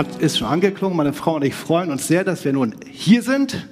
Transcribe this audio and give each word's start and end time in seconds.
Hat, 0.00 0.16
ist 0.22 0.38
schon 0.38 0.48
angeklungen. 0.48 0.96
Meine 0.96 1.12
Frau 1.12 1.36
und 1.36 1.44
ich 1.44 1.54
freuen 1.54 1.90
uns 1.90 2.08
sehr, 2.08 2.24
dass 2.24 2.46
wir 2.46 2.54
nun 2.54 2.74
hier 2.90 3.22
sind 3.22 3.68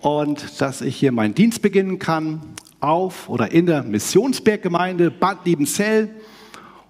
und 0.00 0.60
dass 0.60 0.80
ich 0.80 0.96
hier 0.96 1.12
meinen 1.12 1.36
Dienst 1.36 1.62
beginnen 1.62 2.00
kann 2.00 2.40
auf 2.80 3.28
oder 3.28 3.52
in 3.52 3.66
der 3.66 3.84
Missionsberggemeinde 3.84 5.12
Bad 5.12 5.46
Liebenzell. 5.46 6.10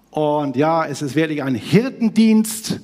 Und 0.09 0.55
ja, 0.55 0.83
es 0.83 1.03
ist 1.03 1.13
wirklich 1.13 1.43
ein 1.43 1.53
Hirtendienst 1.53 2.79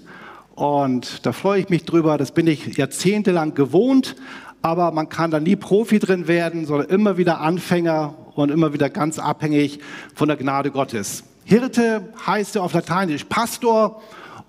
und 0.54 1.26
da 1.26 1.34
freue 1.34 1.62
ich 1.62 1.70
mich 1.70 1.84
drüber. 1.84 2.20
Das 2.20 2.32
bin 2.32 2.46
ich 2.46 2.78
jahrzehntelang 2.78 3.56
gewohnt, 3.56 4.16
aber 4.62 4.92
man 4.92 5.10
kann 5.10 5.32
da 5.32 5.40
nie 5.40 5.56
Profi 5.56 5.98
drin 5.98 6.28
werden, 6.28 6.68
sondern 6.68 6.90
immer 6.90 7.18
wieder 7.18 7.42
Anfänger 7.42 8.14
und 8.36 8.52
immer 8.52 8.72
wieder 8.72 8.92
ganz 8.92 9.18
abhängig 9.18 9.80
von 10.14 10.28
der 10.28 10.38
Gnade 10.38 10.70
Gottes. 10.70 11.24
Hirte 11.44 12.14
heißt 12.28 12.54
ja 12.54 12.62
auf 12.62 12.74
Lateinisch 12.74 13.24
Pastor 13.24 14.00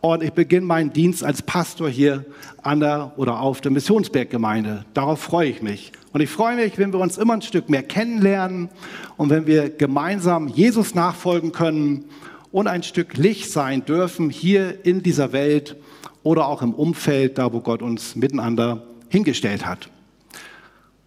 und 0.03 0.23
ich 0.23 0.33
beginne 0.33 0.67
meinen 0.67 0.93
Dienst 0.93 1.23
als 1.25 1.43
Pastor 1.43 1.89
hier 1.89 2.25
an 2.61 2.81
der 2.81 3.13
oder 3.17 3.41
auf 3.41 3.61
der 3.61 3.71
Missionsberggemeinde. 3.71 4.85
Darauf 4.95 5.21
freue 5.21 5.49
ich 5.49 5.63
mich. 5.63 5.93
Und 6.13 6.21
ich 6.21 6.29
freue 6.29 6.57
mich, 6.57 6.77
wenn 6.77 6.93
wir 6.93 6.99
uns 6.99 7.19
immer 7.19 7.35
ein 7.35 7.43
Stück 7.43 7.71
mehr 7.71 7.85
kennenlernen 7.85 8.69
und 9.17 9.31
wenn 9.31 9.47
wir 9.47 9.71
gemeinsam 9.71 10.49
Jesus 10.49 10.97
nachfolgen 10.97 11.53
können 11.53 12.07
und 12.51 12.67
ein 12.67 12.83
Stück 12.83 13.17
Licht 13.17 13.51
sein 13.51 13.85
dürfen 13.85 14.29
hier 14.29 14.85
in 14.85 15.05
dieser 15.05 15.33
Welt 15.33 15.77
oder 16.25 16.49
auch 16.49 16.63
im 16.63 16.75
Umfeld, 16.75 17.39
da 17.39 17.53
wo 17.53 17.61
Gott 17.61 17.81
uns 17.81 18.17
miteinander 18.17 18.83
hingestellt 19.09 19.65
hat. 19.65 19.89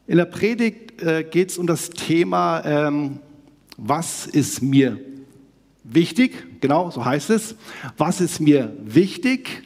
In 0.08 0.18
der 0.18 0.26
Predigt 0.26 1.02
äh, 1.02 1.26
geht 1.30 1.50
es 1.50 1.58
um 1.58 1.68
das 1.68 1.90
Thema, 1.90 2.64
ähm, 2.64 3.20
was 3.76 4.26
ist 4.26 4.62
mir 4.62 4.98
wichtig? 5.88 6.62
Genau, 6.62 6.92
so 6.92 7.06
heißt 7.06 7.30
es. 7.30 7.56
Was 7.98 8.22
ist 8.22 8.40
mir 8.40 8.76
wichtig? 8.84 9.64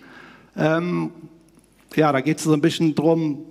Ähm, 0.56 1.12
ja, 1.96 2.12
da 2.12 2.22
geht 2.22 2.38
es 2.38 2.44
so 2.44 2.54
ein 2.54 2.62
bisschen 2.62 2.96
drum, 2.96 3.46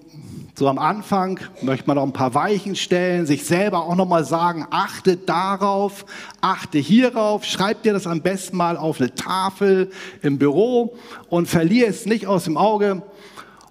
so 0.59 0.67
am 0.69 0.79
Anfang 0.79 1.39
möchte 1.63 1.87
man 1.87 1.97
noch 1.97 2.03
ein 2.03 2.13
paar 2.13 2.35
Weichen 2.35 2.75
stellen, 2.75 3.27
sich 3.27 3.45
selber 3.45 3.85
auch 3.85 3.95
nochmal 3.95 4.25
sagen, 4.25 4.67
achte 4.71 5.17
darauf, 5.17 6.05
achte 6.41 6.79
hierauf, 6.79 7.45
schreib 7.45 7.85
dir 7.85 7.93
das 7.93 8.09
am 8.09 8.23
besten 8.23 8.57
mal 8.57 8.77
auf 8.77 9.01
eine 9.01 9.15
Tafel 9.15 9.91
im 10.21 10.39
Büro 10.39 10.97
und 11.29 11.47
verliere 11.47 11.89
es 11.89 12.07
nicht 12.07 12.27
aus 12.27 12.45
dem 12.45 12.57
Auge. 12.57 13.03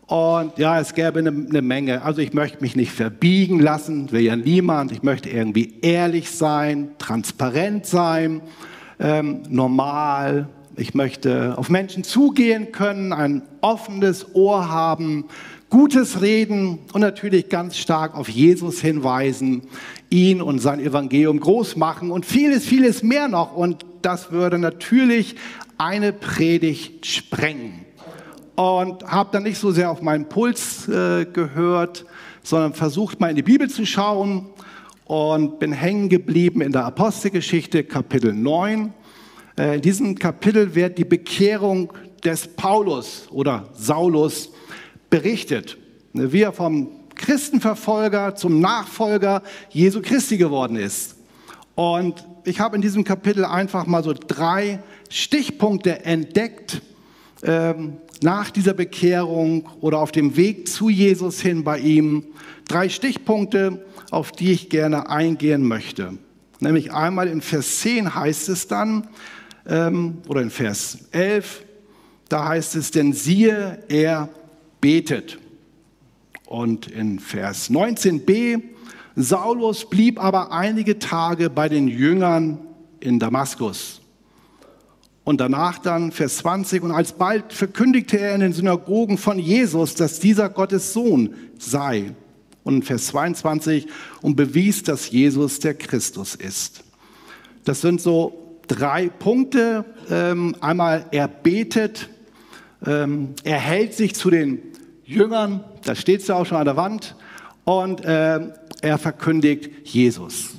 Und 0.06 0.58
ja, 0.58 0.80
es 0.80 0.94
gäbe 0.94 1.20
eine, 1.20 1.30
eine, 1.30 1.62
Menge. 1.62 2.03
Also 2.03 2.22
ich 2.22 2.34
möchte 2.34 2.62
mich 2.62 2.78
nicht 2.78 2.94
verbiegen 2.94 3.59
lassen, 3.59 4.09
will 4.14 4.22
ja 4.22 4.38
niemand. 4.38 4.94
Ich 4.94 5.03
möchte 5.03 5.30
irgendwie 5.30 5.80
ehrlich 5.81 6.31
sein, 6.31 6.92
transparent 6.98 7.86
sein, 7.86 8.42
ähm, 9.00 9.44
normal. 9.50 10.50
Ich 10.76 10.94
möchte 10.94 11.58
auf 11.58 11.70
Menschen 11.70 12.03
zugehen 12.03 12.72
können, 12.72 13.14
ein 13.14 13.42
offenes 13.62 14.36
Ohr 14.36 14.70
haben, 14.70 15.26
Gutes 15.70 16.22
reden 16.22 16.80
und 16.94 17.02
natürlich 17.02 17.50
ganz 17.50 17.78
stark 17.78 18.16
auf 18.16 18.30
Jesus 18.30 18.80
hinweisen, 18.80 19.64
ihn 20.09 20.42
und 20.42 20.59
sein 20.59 20.80
Evangelium 20.80 21.40
groß 21.40 21.75
machen 21.75 22.09
und 22.09 22.25
vieles, 22.25 22.66
vieles 22.66 23.03
mehr 23.03 23.28
noch. 23.28 23.53
Und 23.53 23.85
das 24.02 24.31
würde 24.31 24.59
natürlich 24.59 25.35
eine 25.78 26.14
Predigt 26.14 27.06
sprengen. 27.06 27.85
Und 28.56 29.03
habe 29.03 29.29
dann 29.34 29.44
nicht 29.44 29.59
so 29.59 29.72
sehr 29.72 29.91
auf 29.91 30.02
meinen 30.02 30.29
Puls 30.29 30.88
äh, 30.88 31.25
gehört, 31.25 32.06
sondern 32.44 32.74
versucht 32.74 33.19
mal 33.19 33.29
in 33.29 33.35
die 33.35 33.44
Bibel 33.44 33.69
zu 33.69 33.85
schauen 33.85 34.47
und 35.07 35.59
bin 35.59 35.72
hängen 35.72 36.09
geblieben 36.09 36.62
in 36.62 36.73
der 36.73 36.85
Apostelgeschichte 36.85 37.85
Kapitel 37.85 38.34
9. 38.34 38.94
Äh, 39.57 39.75
in 39.75 39.81
diesem 39.81 40.16
Kapitel 40.16 40.75
wird 40.75 40.97
die 40.97 41.06
Bekehrung 41.06 41.94
des 42.25 42.47
Paulus 42.47 43.28
oder 43.31 43.69
Saulus 43.73 44.51
berichtet, 45.09 45.78
wie 46.12 46.41
er 46.41 46.51
vom 46.51 46.90
Christenverfolger 47.16 48.35
zum 48.35 48.59
Nachfolger 48.59 49.44
Jesu 49.69 50.01
Christi 50.01 50.38
geworden 50.38 50.75
ist. 50.75 51.16
Und 51.75 52.25
ich 52.44 52.59
habe 52.59 52.75
in 52.75 52.81
diesem 52.81 53.06
Kapitel 53.06 53.46
einfach 53.46 53.85
mal 53.85 54.03
so 54.03 54.13
drei 54.13 54.84
Stichpunkte 55.09 56.03
entdeckt 56.03 56.81
ähm, 57.44 57.98
nach 58.22 58.50
dieser 58.50 58.74
Bekehrung 58.74 59.70
oder 59.81 60.00
auf 60.00 60.12
dem 60.12 60.36
Weg 60.38 60.68
zu 60.68 60.90
Jesus 60.90 61.40
hin 61.40 61.64
bei 61.64 61.80
ihm. 61.80 62.25
Drei 62.68 62.90
Stichpunkte, 62.90 63.86
auf 64.12 64.31
die 64.31 64.52
ich 64.52 64.70
gerne 64.70 65.09
eingehen 65.09 65.68
möchte. 65.68 66.18
Nämlich 66.59 66.94
einmal 66.94 67.28
in 67.28 67.42
Vers 67.42 67.80
10 67.80 68.16
heißt 68.16 68.50
es 68.50 68.68
dann, 68.68 69.08
ähm, 69.68 70.20
oder 70.28 70.42
in 70.42 70.50
Vers 70.50 70.97
11, 71.12 71.64
da 72.30 72.47
heißt 72.47 72.76
es, 72.76 72.92
denn 72.92 73.14
siehe, 73.14 73.84
er 73.90 74.30
betet. 74.81 75.38
Und 76.46 76.88
in 76.88 77.20
Vers 77.20 77.70
19b, 77.70 78.62
Saulus 79.16 79.90
blieb 79.90 80.24
aber 80.24 80.52
einige 80.52 81.00
Tage 81.00 81.50
bei 81.50 81.70
den 81.70 81.88
Jüngern 81.88 82.59
in 83.00 83.20
Damaskus. 83.20 84.02
Und 85.28 85.42
danach 85.42 85.78
dann 85.80 86.14
Vers 86.14 86.38
20, 86.38 86.84
und 86.84 86.92
alsbald 86.94 87.52
verkündigte 87.52 88.18
er 88.18 88.34
in 88.34 88.40
den 88.40 88.54
Synagogen 88.54 89.18
von 89.18 89.38
Jesus, 89.38 89.94
dass 89.94 90.22
dieser 90.22 90.48
Gottes 90.48 90.94
Sohn 90.94 91.34
sei. 91.60 92.14
Und 92.64 92.86
Vers 92.86 93.08
22, 93.08 93.88
und 94.22 94.38
bewies, 94.38 94.84
dass 94.84 95.12
Jesus 95.12 95.60
der 95.60 95.74
Christus 95.74 96.34
ist. 96.34 96.86
Das 97.66 97.82
sind 97.82 98.00
so 98.00 98.58
drei 98.68 99.10
Punkte. 99.10 99.84
Ähm, 100.10 100.56
einmal, 100.62 101.08
er 101.12 101.28
betet, 101.28 102.08
ähm, 102.86 103.34
er 103.44 103.59
hält 103.59 103.96
sich 103.96 104.16
zu 104.16 104.30
den 104.30 104.59
Jüngern, 105.04 105.62
da 105.84 105.96
steht 105.96 106.22
es 106.22 106.28
ja 106.28 106.36
auch 106.36 106.46
schon 106.46 106.58
an 106.58 106.64
der 106.64 106.78
Wand, 106.78 107.18
und 107.66 108.00
äh, 108.06 108.40
er 108.80 108.98
verkündigt 108.98 109.90
Jesus. 109.90 110.52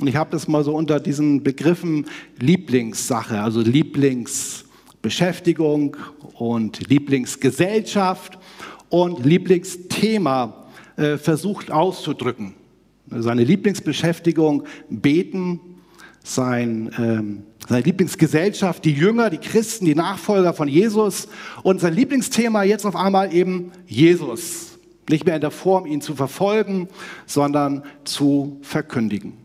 Und 0.00 0.08
ich 0.08 0.16
habe 0.16 0.30
das 0.30 0.48
mal 0.48 0.64
so 0.64 0.74
unter 0.74 0.98
diesen 0.98 1.44
Begriffen 1.44 2.06
Lieblingssache, 2.38 3.40
also 3.40 3.60
Lieblingsbeschäftigung 3.60 5.96
und 6.34 6.88
Lieblingsgesellschaft 6.88 8.38
und 8.88 9.24
Lieblingsthema 9.24 10.66
äh, 10.96 11.16
versucht 11.16 11.70
auszudrücken. 11.70 12.54
Seine 13.08 13.44
Lieblingsbeschäftigung, 13.44 14.64
Beten, 14.88 15.60
sein, 16.24 16.90
ähm, 16.98 17.44
seine 17.68 17.82
Lieblingsgesellschaft, 17.82 18.84
die 18.84 18.92
Jünger, 18.92 19.30
die 19.30 19.38
Christen, 19.38 19.84
die 19.84 19.94
Nachfolger 19.94 20.54
von 20.54 20.66
Jesus 20.66 21.28
und 21.62 21.80
sein 21.80 21.94
Lieblingsthema 21.94 22.64
jetzt 22.64 22.84
auf 22.84 22.96
einmal 22.96 23.32
eben 23.32 23.70
Jesus. 23.86 24.76
Nicht 25.08 25.24
mehr 25.26 25.36
in 25.36 25.40
der 25.40 25.52
Form, 25.52 25.86
ihn 25.86 26.00
zu 26.00 26.16
verfolgen, 26.16 26.88
sondern 27.26 27.84
zu 28.04 28.58
verkündigen. 28.62 29.43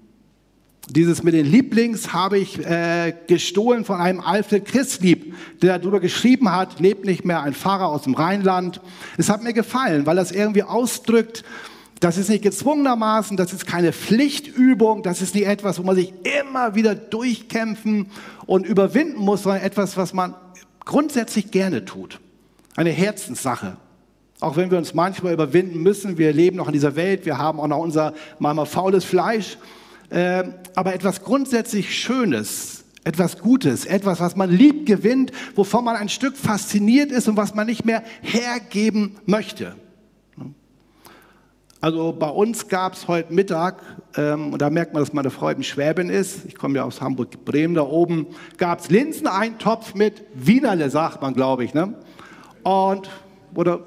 Dieses 0.89 1.21
mit 1.21 1.35
den 1.35 1.45
Lieblings 1.45 2.13
habe 2.13 2.39
ich 2.39 2.57
äh, 2.65 3.13
gestohlen 3.27 3.85
von 3.85 4.01
einem 4.01 4.21
Alfred 4.21 4.65
Christlieb, 4.65 5.35
der 5.61 5.77
darüber 5.77 5.99
geschrieben 5.99 6.51
hat, 6.51 6.79
lebt 6.79 7.05
nicht 7.05 7.25
mehr, 7.25 7.43
ein 7.43 7.53
Pfarrer 7.53 7.89
aus 7.89 8.03
dem 8.03 8.15
Rheinland. 8.15 8.81
Es 9.15 9.29
hat 9.29 9.43
mir 9.43 9.53
gefallen, 9.53 10.07
weil 10.07 10.15
das 10.15 10.31
irgendwie 10.31 10.63
ausdrückt, 10.63 11.43
das 11.99 12.17
ist 12.17 12.29
nicht 12.29 12.41
gezwungenermaßen, 12.41 13.37
das 13.37 13.53
ist 13.53 13.67
keine 13.67 13.93
Pflichtübung, 13.93 15.03
das 15.03 15.21
ist 15.21 15.35
nicht 15.35 15.45
etwas, 15.45 15.77
wo 15.77 15.83
man 15.83 15.95
sich 15.95 16.11
immer 16.41 16.73
wieder 16.73 16.95
durchkämpfen 16.95 18.07
und 18.47 18.65
überwinden 18.65 19.19
muss, 19.19 19.43
sondern 19.43 19.61
etwas, 19.61 19.95
was 19.95 20.13
man 20.13 20.33
grundsätzlich 20.85 21.51
gerne 21.51 21.85
tut. 21.85 22.19
Eine 22.75 22.89
Herzenssache. 22.89 23.77
Auch 24.39 24.55
wenn 24.55 24.71
wir 24.71 24.79
uns 24.79 24.95
manchmal 24.95 25.33
überwinden 25.33 25.83
müssen, 25.83 26.17
wir 26.17 26.33
leben 26.33 26.57
noch 26.57 26.67
in 26.67 26.73
dieser 26.73 26.95
Welt, 26.95 27.27
wir 27.27 27.37
haben 27.37 27.59
auch 27.59 27.67
noch 27.67 27.77
unser 27.77 28.13
manchmal 28.39 28.65
faules 28.65 29.05
Fleisch, 29.05 29.57
äh, 30.09 30.43
aber 30.75 30.93
etwas 30.93 31.23
grundsätzlich 31.23 31.97
Schönes, 31.97 32.85
etwas 33.03 33.39
Gutes, 33.39 33.85
etwas, 33.85 34.19
was 34.19 34.35
man 34.35 34.51
liebt, 34.51 34.85
gewinnt, 34.85 35.31
wovon 35.55 35.85
man 35.85 35.95
ein 35.95 36.09
Stück 36.09 36.35
fasziniert 36.35 37.11
ist 37.11 37.27
und 37.27 37.37
was 37.37 37.55
man 37.55 37.67
nicht 37.67 37.85
mehr 37.85 38.03
hergeben 38.21 39.17
möchte. 39.25 39.75
Also 41.81 42.11
bei 42.11 42.27
uns 42.27 42.67
gab 42.67 42.93
es 42.93 43.07
heute 43.07 43.33
Mittag, 43.33 43.81
ähm, 44.17 44.51
und 44.51 44.61
da 44.61 44.69
merkt 44.69 44.93
man, 44.93 45.01
dass 45.01 45.13
meine 45.13 45.29
Freude 45.29 45.63
Schwäbin 45.63 46.09
ist, 46.09 46.43
ich 46.45 46.55
komme 46.55 46.75
ja 46.75 46.83
aus 46.83 46.99
Hamburg-Bremen 46.99 47.73
da 47.73 47.83
oben, 47.83 48.27
gab 48.57 48.81
es 48.81 48.89
Linseneintopf 48.89 49.93
mit 49.95 50.23
Wienerle, 50.33 50.89
sagt 50.89 51.21
man, 51.21 51.33
glaube 51.33 51.63
ich. 51.63 51.73
Ne? 51.73 51.93
Und, 52.63 53.09
oder 53.55 53.79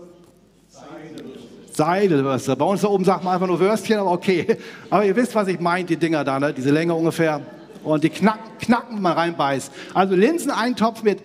Seidelwürste. 1.76 2.56
Bei 2.56 2.64
uns 2.64 2.82
da 2.82 2.88
oben 2.88 3.04
sagt 3.04 3.24
man 3.24 3.34
einfach 3.34 3.46
nur 3.46 3.60
Würstchen, 3.60 3.98
aber 3.98 4.12
okay. 4.12 4.56
Aber 4.90 5.04
ihr 5.04 5.16
wisst, 5.16 5.34
was 5.34 5.48
ich 5.48 5.60
meine, 5.60 5.84
die 5.84 5.96
Dinger 5.96 6.24
da, 6.24 6.38
ne? 6.38 6.52
diese 6.52 6.70
Länge 6.70 6.94
ungefähr. 6.94 7.40
Und 7.84 8.04
die 8.04 8.10
knacken, 8.10 8.58
knacken 8.58 8.96
wenn 8.96 9.02
man 9.02 9.14
reinbeißt. 9.14 9.72
Also 9.94 10.14
Linseneintopf 10.14 11.02
mit 11.02 11.18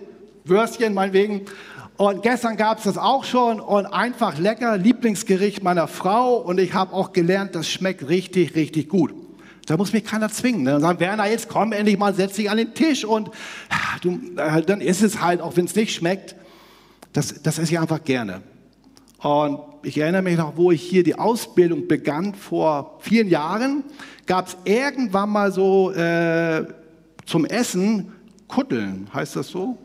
Würstchen, 0.44 0.94
meinetwegen. 0.94 1.42
Und 1.96 2.22
gestern 2.22 2.56
gab 2.56 2.78
es 2.78 2.84
das 2.84 2.96
auch 2.96 3.24
schon 3.24 3.60
und 3.60 3.86
einfach 3.86 4.38
lecker, 4.38 4.76
Lieblingsgericht 4.76 5.62
meiner 5.62 5.88
Frau. 5.88 6.36
Und 6.36 6.58
ich 6.58 6.74
habe 6.74 6.92
auch 6.94 7.12
gelernt, 7.12 7.54
das 7.54 7.68
schmeckt 7.68 8.08
richtig, 8.08 8.54
richtig 8.54 8.88
gut. 8.88 9.12
Da 9.66 9.76
muss 9.76 9.92
mich 9.92 10.04
keiner 10.04 10.30
zwingen. 10.30 10.62
Ne? 10.62 10.76
Und 10.76 10.80
sagen, 10.80 10.98
Werner, 11.00 11.26
jetzt 11.26 11.48
komm 11.48 11.72
endlich 11.72 11.98
mal, 11.98 12.14
setz 12.14 12.36
dich 12.36 12.50
an 12.50 12.56
den 12.56 12.72
Tisch 12.72 13.04
und 13.04 13.30
du, 14.00 14.18
äh, 14.36 14.62
dann 14.62 14.80
ist 14.80 15.02
es 15.02 15.20
halt, 15.20 15.40
auch 15.40 15.56
wenn 15.56 15.66
es 15.66 15.74
nicht 15.74 15.92
schmeckt, 15.92 16.34
das, 17.12 17.42
das 17.42 17.58
esse 17.58 17.72
ich 17.72 17.78
einfach 17.78 18.02
gerne. 18.02 18.42
Und 19.18 19.58
ich 19.82 19.98
erinnere 19.98 20.22
mich 20.22 20.36
noch, 20.36 20.56
wo 20.56 20.70
ich 20.70 20.82
hier 20.82 21.02
die 21.02 21.18
Ausbildung 21.18 21.88
begann, 21.88 22.34
vor 22.34 22.98
vielen 23.00 23.28
Jahren, 23.28 23.84
gab 24.26 24.48
es 24.48 24.56
irgendwann 24.64 25.30
mal 25.30 25.52
so 25.52 25.92
äh, 25.92 26.66
zum 27.26 27.44
Essen 27.44 28.12
Kutteln, 28.48 29.08
heißt 29.12 29.36
das 29.36 29.48
so? 29.48 29.76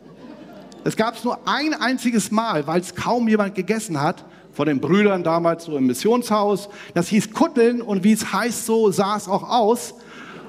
Es 0.84 0.96
gab 0.96 1.16
es 1.16 1.24
nur 1.24 1.38
ein 1.46 1.74
einziges 1.74 2.30
Mal, 2.30 2.66
weil 2.66 2.80
es 2.80 2.94
kaum 2.94 3.28
jemand 3.28 3.54
gegessen 3.54 4.00
hat 4.00 4.24
von 4.52 4.66
den 4.66 4.80
Brüdern 4.80 5.22
damals 5.22 5.64
so 5.64 5.76
im 5.76 5.86
Missionshaus. 5.86 6.68
Das 6.94 7.08
hieß 7.08 7.32
Kutteln 7.32 7.82
und 7.82 8.04
wie 8.04 8.12
es 8.12 8.32
heißt, 8.32 8.66
so 8.66 8.90
sah 8.90 9.16
es 9.16 9.28
auch 9.28 9.48
aus. 9.48 9.94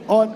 Und 0.08 0.32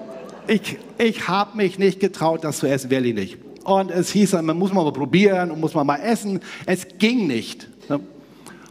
ich, 0.48 0.78
ich 0.98 1.28
habe 1.28 1.56
mich 1.58 1.78
nicht 1.78 2.00
getraut, 2.00 2.44
das 2.44 2.60
zu 2.60 2.68
essen, 2.68 2.90
wirklich 2.90 3.14
nicht. 3.14 3.38
Und 3.64 3.92
es 3.92 4.10
hieß 4.10 4.32
dann, 4.32 4.46
man 4.46 4.58
muss 4.58 4.74
mal 4.74 4.92
probieren 4.92 5.52
und 5.52 5.60
muss 5.60 5.74
man 5.74 5.86
mal 5.86 5.98
essen. 5.98 6.40
Es 6.66 6.88
ging 6.98 7.28
nicht. 7.28 7.69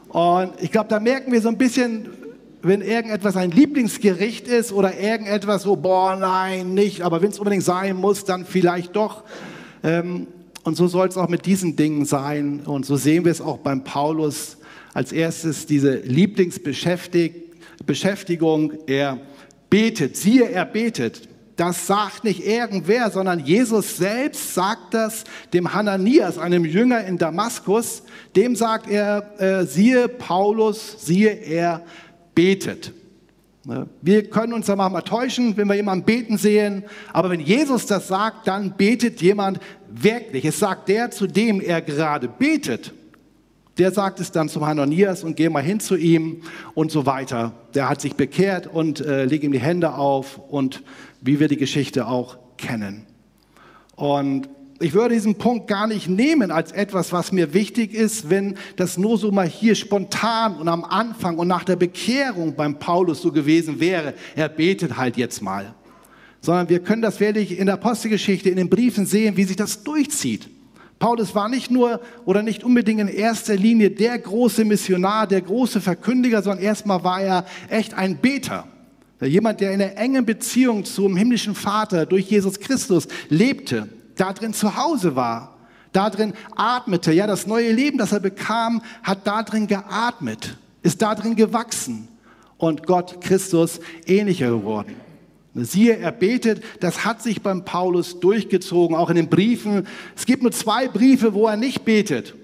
Und 0.08 0.52
ich 0.60 0.70
glaube, 0.70 0.88
da 0.88 1.00
merken 1.00 1.32
wir 1.32 1.40
so 1.40 1.48
ein 1.48 1.58
bisschen, 1.58 2.08
wenn 2.62 2.80
irgendetwas 2.80 3.36
ein 3.36 3.50
Lieblingsgericht 3.50 4.48
ist 4.48 4.72
oder 4.72 4.98
irgendetwas 4.98 5.62
so, 5.62 5.76
boah, 5.76 6.16
nein, 6.16 6.74
nicht, 6.74 7.02
aber 7.02 7.22
wenn 7.22 7.30
es 7.30 7.38
unbedingt 7.38 7.64
sein 7.64 7.96
muss, 7.96 8.24
dann 8.24 8.46
vielleicht 8.46 8.96
doch. 8.96 9.24
Ähm, 9.82 10.26
und 10.64 10.76
so 10.76 10.88
soll 10.88 11.08
es 11.08 11.16
auch 11.16 11.28
mit 11.28 11.46
diesen 11.46 11.76
Dingen 11.76 12.04
sein. 12.04 12.60
Und 12.64 12.84
so 12.84 12.96
sehen 12.96 13.24
wir 13.24 13.32
es 13.32 13.40
auch 13.40 13.58
beim 13.58 13.84
Paulus 13.84 14.58
als 14.92 15.12
erstes 15.12 15.66
diese 15.66 15.96
Lieblingsbeschäftigung. 15.96 18.72
Er 18.86 19.18
betet, 19.70 20.16
siehe, 20.16 20.50
er 20.50 20.64
betet. 20.64 21.27
Das 21.58 21.88
sagt 21.88 22.22
nicht 22.22 22.46
irgendwer, 22.46 23.10
sondern 23.10 23.40
Jesus 23.40 23.96
selbst 23.96 24.54
sagt 24.54 24.94
das 24.94 25.24
dem 25.52 25.74
Hananias, 25.74 26.38
einem 26.38 26.64
Jünger 26.64 27.04
in 27.04 27.18
Damaskus. 27.18 28.04
Dem 28.36 28.54
sagt 28.54 28.88
er, 28.88 29.40
äh, 29.40 29.66
siehe 29.66 30.06
Paulus, 30.06 31.04
siehe 31.04 31.30
er 31.30 31.82
betet. 32.32 32.92
Ne? 33.64 33.88
Wir 34.00 34.30
können 34.30 34.52
uns 34.52 34.66
da 34.66 34.76
manchmal 34.76 35.02
täuschen, 35.02 35.56
wenn 35.56 35.66
wir 35.66 35.74
jemanden 35.74 36.04
beten 36.04 36.38
sehen, 36.38 36.84
aber 37.12 37.30
wenn 37.30 37.40
Jesus 37.40 37.86
das 37.86 38.06
sagt, 38.06 38.46
dann 38.46 38.76
betet 38.76 39.20
jemand 39.20 39.58
wirklich. 39.88 40.44
Es 40.44 40.60
sagt 40.60 40.88
der, 40.88 41.10
zu 41.10 41.26
dem 41.26 41.60
er 41.60 41.82
gerade 41.82 42.28
betet. 42.28 42.94
Der 43.78 43.90
sagt 43.90 44.20
es 44.20 44.30
dann 44.30 44.48
zum 44.48 44.64
Hananias 44.64 45.24
und 45.24 45.36
geh 45.36 45.48
mal 45.48 45.62
hin 45.62 45.80
zu 45.80 45.96
ihm 45.96 46.42
und 46.74 46.92
so 46.92 47.04
weiter. 47.04 47.52
Der 47.74 47.88
hat 47.88 48.00
sich 48.00 48.14
bekehrt 48.14 48.68
und 48.68 49.00
äh, 49.00 49.24
leg 49.24 49.42
ihm 49.42 49.52
die 49.52 49.60
Hände 49.60 49.94
auf 49.94 50.38
und 50.38 50.82
wie 51.20 51.40
wir 51.40 51.48
die 51.48 51.56
Geschichte 51.56 52.06
auch 52.06 52.38
kennen. 52.56 53.06
Und 53.96 54.48
ich 54.80 54.94
würde 54.94 55.14
diesen 55.14 55.34
Punkt 55.34 55.66
gar 55.66 55.88
nicht 55.88 56.08
nehmen 56.08 56.52
als 56.52 56.70
etwas, 56.70 57.12
was 57.12 57.32
mir 57.32 57.52
wichtig 57.52 57.94
ist, 57.94 58.30
wenn 58.30 58.56
das 58.76 58.96
nur 58.96 59.18
so 59.18 59.32
mal 59.32 59.48
hier 59.48 59.74
spontan 59.74 60.54
und 60.56 60.68
am 60.68 60.84
Anfang 60.84 61.36
und 61.38 61.48
nach 61.48 61.64
der 61.64 61.76
Bekehrung 61.76 62.54
beim 62.54 62.78
Paulus 62.78 63.20
so 63.20 63.32
gewesen 63.32 63.80
wäre. 63.80 64.14
Er 64.36 64.48
betet 64.48 64.96
halt 64.96 65.16
jetzt 65.16 65.42
mal. 65.42 65.74
Sondern 66.40 66.68
wir 66.68 66.78
können 66.78 67.02
das 67.02 67.18
wirklich 67.18 67.58
in 67.58 67.66
der 67.66 67.74
Apostelgeschichte, 67.74 68.48
in 68.50 68.56
den 68.56 68.68
Briefen 68.68 69.04
sehen, 69.04 69.36
wie 69.36 69.44
sich 69.44 69.56
das 69.56 69.82
durchzieht. 69.82 70.48
Paulus 71.00 71.34
war 71.34 71.48
nicht 71.48 71.70
nur 71.70 72.00
oder 72.24 72.42
nicht 72.42 72.62
unbedingt 72.62 73.00
in 73.00 73.08
erster 73.08 73.56
Linie 73.56 73.90
der 73.90 74.18
große 74.18 74.64
Missionar, 74.64 75.26
der 75.26 75.40
große 75.40 75.80
Verkündiger, 75.80 76.42
sondern 76.42 76.62
erstmal 76.62 77.02
war 77.02 77.20
er 77.20 77.46
echt 77.68 77.94
ein 77.94 78.18
Beter. 78.18 78.66
Jemand, 79.20 79.60
der 79.60 79.72
in 79.72 79.82
einer 79.82 79.96
engen 79.96 80.24
Beziehung 80.24 80.84
zum 80.84 81.16
himmlischen 81.16 81.54
Vater 81.54 82.06
durch 82.06 82.30
Jesus 82.30 82.60
Christus 82.60 83.08
lebte, 83.28 83.88
da 84.14 84.32
drin 84.32 84.54
zu 84.54 84.76
Hause 84.76 85.16
war, 85.16 85.56
da 85.92 86.10
drin 86.10 86.34
atmete. 86.54 87.12
Ja, 87.12 87.26
das 87.26 87.46
neue 87.46 87.72
Leben, 87.72 87.98
das 87.98 88.12
er 88.12 88.20
bekam, 88.20 88.82
hat 89.02 89.26
da 89.26 89.42
drin 89.42 89.66
geatmet, 89.66 90.56
ist 90.82 91.02
da 91.02 91.14
drin 91.14 91.34
gewachsen 91.34 92.06
und 92.58 92.86
Gott 92.86 93.20
Christus 93.20 93.80
ähnlicher 94.06 94.50
geworden. 94.50 94.94
Siehe, 95.54 95.96
er 95.96 96.12
betet, 96.12 96.62
das 96.78 97.04
hat 97.04 97.20
sich 97.20 97.42
beim 97.42 97.64
Paulus 97.64 98.20
durchgezogen, 98.20 98.96
auch 98.96 99.10
in 99.10 99.16
den 99.16 99.28
Briefen. 99.28 99.88
Es 100.14 100.24
gibt 100.26 100.42
nur 100.42 100.52
zwei 100.52 100.86
Briefe, 100.86 101.34
wo 101.34 101.48
er 101.48 101.56
nicht 101.56 101.84
betet. 101.84 102.34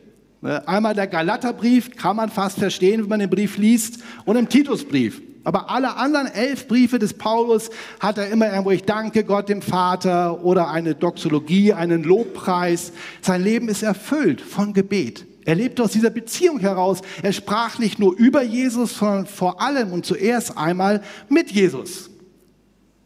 Einmal 0.42 0.94
der 0.94 1.06
Galaterbrief, 1.06 1.96
kann 1.96 2.16
man 2.16 2.30
fast 2.30 2.58
verstehen, 2.58 3.02
wenn 3.02 3.08
man 3.08 3.20
den 3.20 3.30
Brief 3.30 3.56
liest, 3.56 4.02
und 4.24 4.36
im 4.36 4.48
Titusbrief. 4.48 5.22
Aber 5.44 5.70
alle 5.70 5.96
anderen 5.96 6.26
elf 6.26 6.66
Briefe 6.66 6.98
des 6.98 7.14
Paulus 7.14 7.70
hat 8.00 8.16
er 8.16 8.28
immer 8.28 8.50
irgendwo, 8.50 8.70
ich 8.70 8.84
danke 8.84 9.24
Gott 9.24 9.50
dem 9.50 9.60
Vater 9.60 10.42
oder 10.42 10.70
eine 10.70 10.94
Doxologie, 10.94 11.74
einen 11.74 12.02
Lobpreis. 12.02 12.92
Sein 13.20 13.44
Leben 13.44 13.68
ist 13.68 13.82
erfüllt 13.82 14.40
von 14.40 14.72
Gebet. 14.72 15.26
Er 15.44 15.54
lebte 15.54 15.82
aus 15.82 15.92
dieser 15.92 16.08
Beziehung 16.08 16.58
heraus. 16.60 17.02
Er 17.22 17.32
sprach 17.32 17.78
nicht 17.78 17.98
nur 17.98 18.16
über 18.16 18.42
Jesus, 18.42 18.96
sondern 18.96 19.26
vor 19.26 19.60
allem 19.60 19.92
und 19.92 20.06
zuerst 20.06 20.56
einmal 20.56 21.02
mit 21.28 21.50
Jesus. 21.50 22.10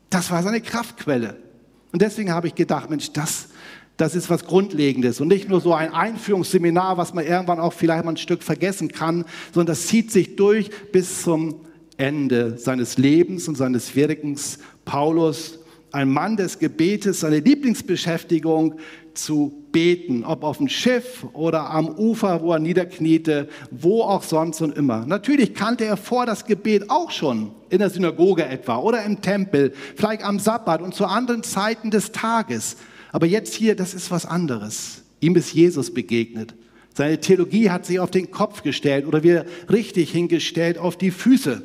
Das 0.08 0.30
war 0.30 0.42
seine 0.44 0.60
Kraftquelle. 0.60 1.36
Und 1.92 2.02
deswegen 2.02 2.32
habe 2.32 2.46
ich 2.46 2.54
gedacht, 2.54 2.88
Mensch, 2.88 3.12
das, 3.12 3.48
das 3.96 4.14
ist 4.14 4.30
was 4.30 4.44
Grundlegendes 4.44 5.20
und 5.20 5.26
nicht 5.26 5.48
nur 5.48 5.60
so 5.60 5.74
ein 5.74 5.92
Einführungsseminar, 5.92 6.96
was 6.96 7.14
man 7.14 7.26
irgendwann 7.26 7.58
auch 7.58 7.72
vielleicht 7.72 8.04
mal 8.04 8.12
ein 8.12 8.16
Stück 8.16 8.44
vergessen 8.44 8.92
kann, 8.92 9.24
sondern 9.52 9.74
das 9.74 9.88
zieht 9.88 10.12
sich 10.12 10.36
durch 10.36 10.70
bis 10.92 11.22
zum 11.22 11.62
Ende 11.98 12.56
seines 12.56 12.96
Lebens 12.96 13.48
und 13.48 13.56
seines 13.56 13.94
Wirkens. 13.94 14.58
Paulus, 14.84 15.58
ein 15.92 16.10
Mann 16.10 16.36
des 16.36 16.58
Gebetes, 16.58 17.20
seine 17.20 17.40
Lieblingsbeschäftigung, 17.40 18.78
zu 19.18 19.64
beten, 19.72 20.24
ob 20.24 20.44
auf 20.44 20.58
dem 20.58 20.68
Schiff 20.68 21.26
oder 21.32 21.70
am 21.70 21.88
Ufer, 21.88 22.40
wo 22.40 22.52
er 22.52 22.60
niederkniete, 22.60 23.48
wo 23.70 24.02
auch 24.02 24.22
sonst 24.22 24.60
und 24.60 24.76
immer. 24.76 25.04
Natürlich 25.06 25.54
kannte 25.54 25.84
er 25.84 25.96
vor 25.96 26.24
das 26.24 26.46
Gebet 26.46 26.88
auch 26.88 27.10
schon 27.10 27.50
in 27.68 27.80
der 27.80 27.90
Synagoge 27.90 28.44
etwa 28.44 28.78
oder 28.78 29.02
im 29.04 29.20
Tempel, 29.20 29.72
vielleicht 29.96 30.22
am 30.22 30.38
Sabbat 30.38 30.80
und 30.80 30.94
zu 30.94 31.04
anderen 31.04 31.42
Zeiten 31.42 31.90
des 31.90 32.12
Tages. 32.12 32.76
Aber 33.10 33.26
jetzt 33.26 33.54
hier, 33.54 33.74
das 33.74 33.92
ist 33.92 34.10
was 34.10 34.24
anderes. 34.24 35.02
Ihm 35.20 35.34
ist 35.36 35.52
Jesus 35.52 35.92
begegnet. 35.92 36.54
Seine 36.94 37.20
Theologie 37.20 37.70
hat 37.70 37.86
sich 37.86 38.00
auf 38.00 38.10
den 38.10 38.30
Kopf 38.30 38.62
gestellt 38.62 39.06
oder 39.06 39.22
wir 39.22 39.46
richtig 39.70 40.10
hingestellt 40.10 40.78
auf 40.78 40.96
die 40.96 41.10
Füße. 41.10 41.62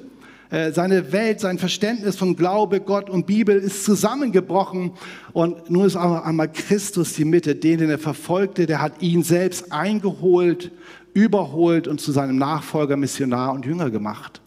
Äh, 0.53 0.71
seine 0.71 1.11
Welt, 1.11 1.39
sein 1.39 1.57
Verständnis 1.57 2.15
von 2.15 2.35
Glaube, 2.35 2.79
Gott 2.79 3.09
und 3.09 3.25
Bibel 3.25 3.57
ist 3.57 3.85
zusammengebrochen. 3.85 4.91
Und 5.31 5.71
nun 5.71 5.85
ist 5.85 5.95
aber 5.95 6.25
einmal 6.25 6.51
Christus 6.51 7.13
die 7.13 7.25
Mitte, 7.25 7.55
den, 7.55 7.79
den 7.79 7.89
er 7.89 7.97
verfolgte, 7.97 8.67
der 8.67 8.79
hat 8.79 9.01
ihn 9.01 9.23
selbst 9.23 9.71
eingeholt, 9.71 10.71
überholt 11.15 11.87
und 11.87 11.99
zu 11.99 12.11
seinem 12.11 12.37
Nachfolger, 12.37 12.97
Missionar 12.97 13.51
und 13.51 13.65
Jünger 13.65 13.89
gemacht. 13.89 14.41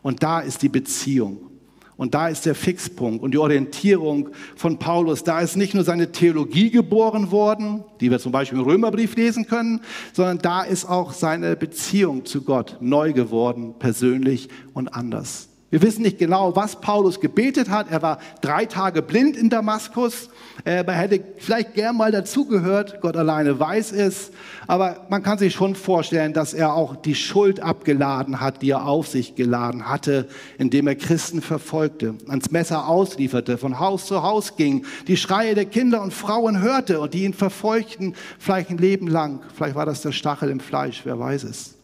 Und 0.00 0.22
da 0.22 0.40
ist 0.40 0.62
die 0.62 0.70
Beziehung. 0.70 1.50
Und 1.98 2.14
da 2.14 2.28
ist 2.28 2.46
der 2.46 2.54
Fixpunkt 2.54 3.22
und 3.22 3.32
die 3.32 3.38
Orientierung 3.38 4.30
von 4.56 4.78
Paulus. 4.78 5.24
Da 5.24 5.40
ist 5.40 5.58
nicht 5.58 5.74
nur 5.74 5.84
seine 5.84 6.10
Theologie 6.10 6.70
geboren 6.70 7.30
worden, 7.30 7.84
die 8.00 8.10
wir 8.10 8.18
zum 8.18 8.32
Beispiel 8.32 8.58
im 8.60 8.64
Römerbrief 8.64 9.14
lesen 9.14 9.46
können, 9.46 9.82
sondern 10.14 10.38
da 10.38 10.62
ist 10.62 10.86
auch 10.86 11.12
seine 11.12 11.54
Beziehung 11.54 12.24
zu 12.24 12.40
Gott 12.40 12.78
neu 12.80 13.12
geworden, 13.12 13.74
persönlich 13.78 14.48
und 14.72 14.94
anders. 14.94 15.49
Wir 15.70 15.82
wissen 15.82 16.02
nicht 16.02 16.18
genau, 16.18 16.56
was 16.56 16.80
Paulus 16.80 17.20
gebetet 17.20 17.70
hat. 17.70 17.92
Er 17.92 18.02
war 18.02 18.18
drei 18.40 18.66
Tage 18.66 19.02
blind 19.02 19.36
in 19.36 19.50
Damaskus. 19.50 20.28
Er 20.64 20.84
hätte 20.92 21.22
vielleicht 21.38 21.74
gern 21.74 21.96
mal 21.96 22.10
dazugehört. 22.10 23.00
Gott 23.00 23.16
alleine 23.16 23.60
weiß 23.60 23.92
es. 23.92 24.32
Aber 24.66 25.06
man 25.10 25.22
kann 25.22 25.38
sich 25.38 25.54
schon 25.54 25.76
vorstellen, 25.76 26.32
dass 26.32 26.54
er 26.54 26.74
auch 26.74 26.96
die 26.96 27.14
Schuld 27.14 27.60
abgeladen 27.60 28.40
hat, 28.40 28.62
die 28.62 28.70
er 28.70 28.84
auf 28.84 29.06
sich 29.06 29.36
geladen 29.36 29.88
hatte, 29.88 30.26
indem 30.58 30.88
er 30.88 30.96
Christen 30.96 31.40
verfolgte, 31.40 32.16
ans 32.26 32.50
Messer 32.50 32.88
auslieferte, 32.88 33.56
von 33.56 33.78
Haus 33.78 34.06
zu 34.06 34.24
Haus 34.24 34.56
ging, 34.56 34.84
die 35.06 35.16
Schreie 35.16 35.54
der 35.54 35.66
Kinder 35.66 36.02
und 36.02 36.12
Frauen 36.12 36.60
hörte 36.60 36.98
und 36.98 37.14
die 37.14 37.22
ihn 37.22 37.34
verfolgten, 37.34 38.14
vielleicht 38.40 38.70
ein 38.70 38.78
Leben 38.78 39.06
lang. 39.06 39.40
Vielleicht 39.54 39.76
war 39.76 39.86
das 39.86 40.02
der 40.02 40.12
Stachel 40.12 40.50
im 40.50 40.58
Fleisch, 40.58 41.02
wer 41.04 41.16
weiß 41.16 41.44
es. 41.44 41.76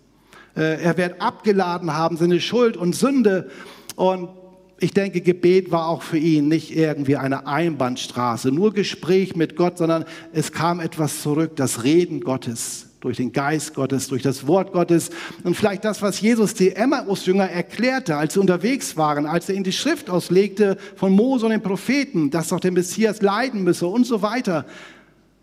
Äh, 0.57 0.83
er 0.83 0.97
wird 0.97 1.21
abgeladen 1.21 1.95
haben, 1.95 2.16
seine 2.16 2.40
Schuld 2.40 2.76
und 2.76 2.97
Sünde 2.97 3.50
und 3.97 4.29
ich 4.79 4.93
denke, 4.93 5.23
Gebet 5.23 5.71
war 5.71 5.88
auch 5.88 6.03
für 6.03 6.19
ihn 6.19 6.49
nicht 6.49 6.76
irgendwie 6.76 7.17
eine 7.17 7.47
Einbahnstraße, 7.47 8.53
nur 8.53 8.75
Gespräch 8.75 9.35
mit 9.35 9.57
Gott, 9.57 9.79
sondern 9.79 10.05
es 10.33 10.53
kam 10.53 10.81
etwas 10.81 11.23
zurück, 11.23 11.57
das 11.57 11.83
Reden 11.83 12.21
Gottes 12.21 12.91
durch 13.00 13.17
den 13.17 13.33
Geist 13.33 13.75
Gottes, 13.75 14.09
durch 14.09 14.23
das 14.23 14.47
Wort 14.47 14.73
Gottes 14.73 15.11
und 15.45 15.57
vielleicht 15.57 15.85
das, 15.85 16.03
was 16.03 16.21
Jesus 16.21 16.55
die 16.55 16.73
Emmaus-Jünger 16.73 17.49
erklärte, 17.49 18.17
als 18.17 18.35
sie 18.35 18.41
unterwegs 18.41 18.97
waren, 18.97 19.26
als 19.26 19.49
er 19.49 19.55
ihnen 19.55 19.65
die 19.65 19.73
Schrift 19.73 20.11
auslegte 20.11 20.76
von 20.97 21.12
Mose 21.12 21.47
und 21.47 21.53
den 21.53 21.62
Propheten, 21.62 22.31
dass 22.31 22.49
doch 22.49 22.61
der 22.61 22.73
Messias 22.73 23.23
leiden 23.23 23.65
müsse 23.65 23.87
und 23.87 24.05
so 24.07 24.23
weiter. 24.23 24.67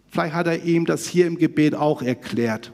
Vielleicht 0.10 0.36
hat 0.36 0.48
er 0.48 0.63
ihm 0.63 0.86
das 0.86 1.07
hier 1.07 1.25
im 1.25 1.38
Gebet 1.38 1.74
auch 1.74 2.01
erklärt 2.01 2.72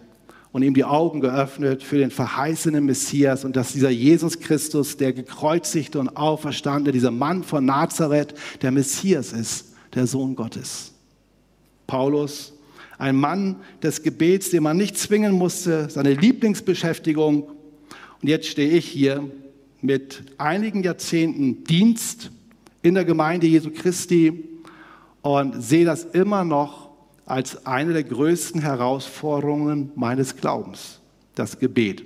und 0.51 0.63
ihm 0.63 0.73
die 0.73 0.83
Augen 0.83 1.21
geöffnet 1.21 1.83
für 1.83 1.97
den 1.97 2.11
verheißenen 2.11 2.83
Messias 2.83 3.45
und 3.45 3.55
dass 3.55 3.73
dieser 3.73 3.89
Jesus 3.89 4.39
Christus, 4.39 4.97
der 4.97 5.13
gekreuzigte 5.13 5.99
und 5.99 6.09
auferstandene, 6.09 6.91
dieser 6.91 7.11
Mann 7.11 7.43
von 7.43 7.65
Nazareth, 7.65 8.33
der 8.61 8.71
Messias 8.71 9.31
ist, 9.31 9.73
der 9.93 10.07
Sohn 10.07 10.35
Gottes. 10.35 10.93
Paulus, 11.85 12.53
ein 12.97 13.15
Mann 13.15 13.57
des 13.81 14.03
Gebets, 14.03 14.49
den 14.49 14.63
man 14.63 14.77
nicht 14.77 14.97
zwingen 14.97 15.33
musste, 15.33 15.89
seine 15.89 16.13
Lieblingsbeschäftigung. 16.13 17.43
Und 17.43 18.27
jetzt 18.27 18.47
stehe 18.47 18.71
ich 18.71 18.87
hier 18.87 19.29
mit 19.81 20.23
einigen 20.37 20.83
Jahrzehnten 20.83 21.63
Dienst 21.63 22.31
in 22.81 22.95
der 22.95 23.05
Gemeinde 23.05 23.47
Jesu 23.47 23.71
Christi 23.71 24.43
und 25.21 25.61
sehe 25.61 25.85
das 25.85 26.03
immer 26.03 26.43
noch 26.43 26.78
als 27.29 27.65
eine 27.65 27.93
der 27.93 28.03
größten 28.03 28.61
Herausforderungen 28.61 29.91
meines 29.95 30.35
Glaubens, 30.35 30.99
das 31.35 31.59
Gebet. 31.59 32.03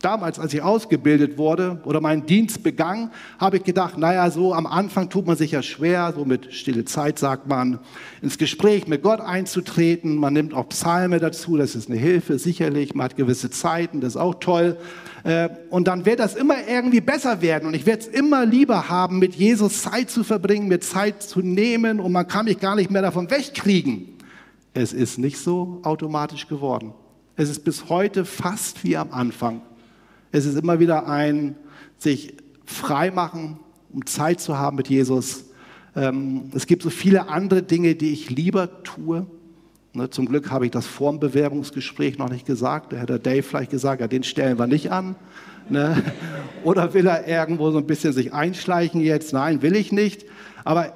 Damals, 0.00 0.38
als 0.38 0.54
ich 0.54 0.62
ausgebildet 0.62 1.36
wurde 1.36 1.78
oder 1.84 2.00
meinen 2.00 2.24
Dienst 2.24 2.62
begann, 2.62 3.10
habe 3.38 3.58
ich 3.58 3.64
gedacht, 3.64 3.98
naja, 3.98 4.30
so 4.30 4.54
am 4.54 4.66
Anfang 4.66 5.10
tut 5.10 5.26
man 5.26 5.36
sich 5.36 5.50
ja 5.50 5.62
schwer, 5.62 6.14
so 6.16 6.24
mit 6.24 6.54
stille 6.54 6.86
Zeit 6.86 7.18
sagt 7.18 7.46
man, 7.48 7.80
ins 8.22 8.38
Gespräch 8.38 8.88
mit 8.88 9.02
Gott 9.02 9.20
einzutreten. 9.20 10.16
Man 10.16 10.32
nimmt 10.32 10.54
auch 10.54 10.70
Psalme 10.70 11.18
dazu, 11.18 11.58
das 11.58 11.74
ist 11.74 11.90
eine 11.90 11.98
Hilfe, 11.98 12.38
sicherlich. 12.38 12.94
Man 12.94 13.04
hat 13.04 13.16
gewisse 13.16 13.50
Zeiten, 13.50 14.00
das 14.00 14.14
ist 14.14 14.16
auch 14.16 14.36
toll. 14.36 14.78
Äh, 15.22 15.50
und 15.68 15.86
dann 15.86 16.06
wird 16.06 16.18
das 16.18 16.34
immer 16.34 16.66
irgendwie 16.66 17.02
besser 17.02 17.42
werden 17.42 17.68
und 17.68 17.74
ich 17.74 17.84
werde 17.84 18.00
es 18.00 18.08
immer 18.08 18.46
lieber 18.46 18.88
haben, 18.88 19.18
mit 19.18 19.34
Jesus 19.34 19.82
Zeit 19.82 20.08
zu 20.08 20.24
verbringen, 20.24 20.68
mir 20.68 20.80
Zeit 20.80 21.22
zu 21.22 21.40
nehmen 21.40 22.00
und 22.00 22.12
man 22.12 22.26
kann 22.26 22.46
mich 22.46 22.58
gar 22.58 22.74
nicht 22.74 22.90
mehr 22.90 23.02
davon 23.02 23.30
wegkriegen. 23.30 24.16
Es 24.72 24.92
ist 24.92 25.18
nicht 25.18 25.38
so 25.38 25.80
automatisch 25.82 26.46
geworden. 26.46 26.94
Es 27.36 27.48
ist 27.48 27.64
bis 27.64 27.88
heute 27.88 28.24
fast 28.24 28.84
wie 28.84 28.96
am 28.96 29.12
Anfang. 29.12 29.62
Es 30.32 30.46
ist 30.46 30.56
immer 30.56 30.78
wieder 30.78 31.08
ein 31.08 31.56
sich 31.98 32.36
frei 32.64 33.10
machen, 33.10 33.58
um 33.92 34.06
Zeit 34.06 34.40
zu 34.40 34.58
haben 34.58 34.76
mit 34.76 34.88
Jesus. 34.88 35.46
Ähm, 35.96 36.50
es 36.54 36.66
gibt 36.66 36.82
so 36.82 36.90
viele 36.90 37.28
andere 37.28 37.62
Dinge, 37.62 37.94
die 37.94 38.12
ich 38.12 38.30
lieber 38.30 38.82
tue. 38.84 39.26
Ne, 39.92 40.08
zum 40.08 40.26
Glück 40.26 40.50
habe 40.50 40.66
ich 40.66 40.70
das 40.70 40.86
vor 40.86 41.10
dem 41.10 41.18
Bewerbungsgespräch 41.18 42.16
noch 42.16 42.30
nicht 42.30 42.46
gesagt. 42.46 42.92
Da 42.92 42.98
hätte 42.98 43.18
Dave 43.18 43.42
vielleicht 43.42 43.72
gesagt, 43.72 44.00
ja, 44.00 44.06
den 44.06 44.22
stellen 44.22 44.58
wir 44.58 44.68
nicht 44.68 44.92
an. 44.92 45.16
Ne? 45.68 46.00
Oder 46.64 46.94
will 46.94 47.06
er 47.06 47.26
irgendwo 47.26 47.72
so 47.72 47.78
ein 47.78 47.86
bisschen 47.86 48.12
sich 48.12 48.32
einschleichen 48.32 49.00
jetzt? 49.00 49.32
Nein, 49.32 49.62
will 49.62 49.74
ich 49.74 49.90
nicht. 49.90 50.26
Aber 50.64 50.94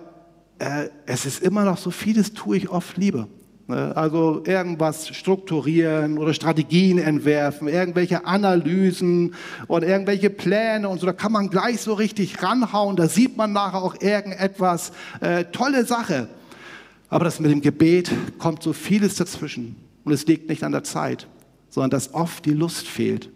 äh, 0.60 0.88
es 1.06 1.26
ist 1.26 1.42
immer 1.42 1.64
noch 1.64 1.78
so 1.78 1.90
vieles, 1.90 2.34
tue 2.34 2.56
ich 2.56 2.68
oft 2.68 2.96
lieber. 2.96 3.26
Ne? 3.66 3.96
Also 3.96 4.42
irgendwas 4.46 5.08
strukturieren 5.08 6.18
oder 6.18 6.34
Strategien 6.34 6.98
entwerfen, 6.98 7.68
irgendwelche 7.68 8.26
Analysen 8.26 9.34
und 9.66 9.82
irgendwelche 9.82 10.30
Pläne 10.30 10.88
und 10.88 11.00
so. 11.00 11.06
Da 11.06 11.12
kann 11.12 11.32
man 11.32 11.50
gleich 11.50 11.80
so 11.80 11.94
richtig 11.94 12.42
ranhauen. 12.42 12.96
Da 12.96 13.08
sieht 13.08 13.36
man 13.36 13.52
nachher 13.52 13.82
auch 13.82 14.00
irgendetwas. 14.00 14.92
Äh, 15.20 15.44
tolle 15.46 15.84
Sache. 15.84 16.28
Aber 17.08 17.24
das 17.24 17.40
mit 17.40 17.50
dem 17.50 17.60
Gebet 17.60 18.10
kommt 18.38 18.62
so 18.62 18.72
vieles 18.72 19.16
dazwischen. 19.16 19.76
Und 20.04 20.12
es 20.12 20.26
liegt 20.26 20.48
nicht 20.48 20.64
an 20.64 20.72
der 20.72 20.84
Zeit, 20.84 21.26
sondern 21.70 21.90
dass 21.90 22.12
oft 22.12 22.44
die 22.44 22.52
Lust 22.52 22.86
fehlt. 22.86 23.30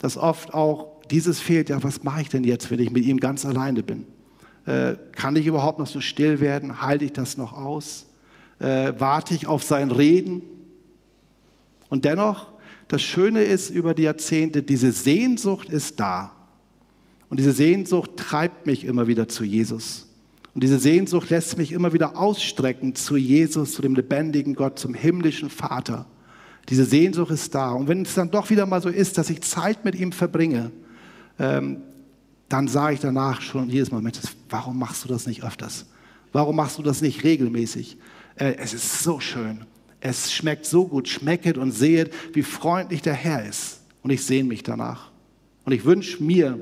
Dass 0.00 0.16
oft 0.16 0.54
auch 0.54 1.00
dieses 1.10 1.40
fehlt. 1.40 1.68
Ja, 1.68 1.82
was 1.82 2.02
mache 2.02 2.22
ich 2.22 2.28
denn 2.28 2.44
jetzt, 2.44 2.70
wenn 2.70 2.80
ich 2.80 2.90
mit 2.90 3.04
ihm 3.04 3.18
ganz 3.18 3.44
alleine 3.46 3.82
bin? 3.82 4.06
Äh, 4.66 4.96
kann 5.12 5.36
ich 5.36 5.46
überhaupt 5.46 5.78
noch 5.78 5.86
so 5.86 6.00
still 6.00 6.40
werden? 6.40 6.82
Halte 6.82 7.04
ich 7.04 7.12
das 7.12 7.36
noch 7.36 7.52
aus? 7.52 8.07
Äh, 8.58 8.92
warte 8.98 9.34
ich 9.34 9.46
auf 9.46 9.62
sein 9.62 9.90
Reden. 9.90 10.42
Und 11.88 12.04
dennoch, 12.04 12.48
das 12.88 13.02
Schöne 13.02 13.42
ist 13.42 13.70
über 13.70 13.94
die 13.94 14.02
Jahrzehnte, 14.02 14.62
diese 14.62 14.92
Sehnsucht 14.92 15.68
ist 15.68 16.00
da. 16.00 16.32
Und 17.28 17.38
diese 17.38 17.52
Sehnsucht 17.52 18.12
treibt 18.16 18.66
mich 18.66 18.84
immer 18.84 19.06
wieder 19.06 19.28
zu 19.28 19.44
Jesus. 19.44 20.06
Und 20.54 20.64
diese 20.64 20.78
Sehnsucht 20.78 21.30
lässt 21.30 21.58
mich 21.58 21.72
immer 21.72 21.92
wieder 21.92 22.16
ausstrecken 22.16 22.94
zu 22.94 23.16
Jesus, 23.16 23.72
zu 23.72 23.82
dem 23.82 23.94
lebendigen 23.94 24.54
Gott, 24.54 24.78
zum 24.78 24.94
himmlischen 24.94 25.50
Vater. 25.50 26.06
Diese 26.68 26.84
Sehnsucht 26.84 27.30
ist 27.30 27.54
da. 27.54 27.72
Und 27.72 27.88
wenn 27.88 28.02
es 28.02 28.14
dann 28.14 28.30
doch 28.30 28.50
wieder 28.50 28.66
mal 28.66 28.82
so 28.82 28.88
ist, 28.88 29.18
dass 29.18 29.30
ich 29.30 29.42
Zeit 29.42 29.84
mit 29.84 29.94
ihm 29.94 30.12
verbringe, 30.12 30.70
ähm, 31.38 31.78
dann 32.48 32.66
sage 32.66 32.94
ich 32.94 33.00
danach 33.00 33.42
schon 33.42 33.68
jedes 33.68 33.90
Mal, 33.90 34.00
Mensch, 34.00 34.18
warum 34.48 34.78
machst 34.78 35.04
du 35.04 35.08
das 35.08 35.26
nicht 35.26 35.44
öfters? 35.44 35.86
Warum 36.32 36.56
machst 36.56 36.78
du 36.78 36.82
das 36.82 37.00
nicht 37.00 37.24
regelmäßig? 37.24 37.96
Äh, 38.36 38.54
es 38.58 38.74
ist 38.74 39.02
so 39.02 39.20
schön. 39.20 39.64
Es 40.00 40.32
schmeckt 40.32 40.66
so 40.66 40.86
gut. 40.86 41.08
Schmecket 41.08 41.58
und 41.58 41.72
sehet, 41.72 42.12
wie 42.32 42.42
freundlich 42.42 43.02
der 43.02 43.14
Herr 43.14 43.44
ist. 43.44 43.80
Und 44.02 44.10
ich 44.10 44.24
sehne 44.24 44.48
mich 44.48 44.62
danach. 44.62 45.10
Und 45.64 45.72
ich 45.72 45.84
wünsche 45.84 46.22
mir, 46.22 46.58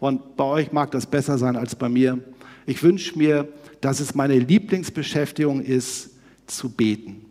und 0.00 0.36
bei 0.36 0.44
euch 0.44 0.72
mag 0.72 0.90
das 0.90 1.06
besser 1.06 1.38
sein 1.38 1.56
als 1.56 1.76
bei 1.76 1.88
mir, 1.88 2.18
ich 2.66 2.82
wünsche 2.82 3.16
mir, 3.18 3.48
dass 3.80 4.00
es 4.00 4.14
meine 4.14 4.38
Lieblingsbeschäftigung 4.38 5.60
ist, 5.60 6.10
zu 6.46 6.70
beten, 6.70 7.24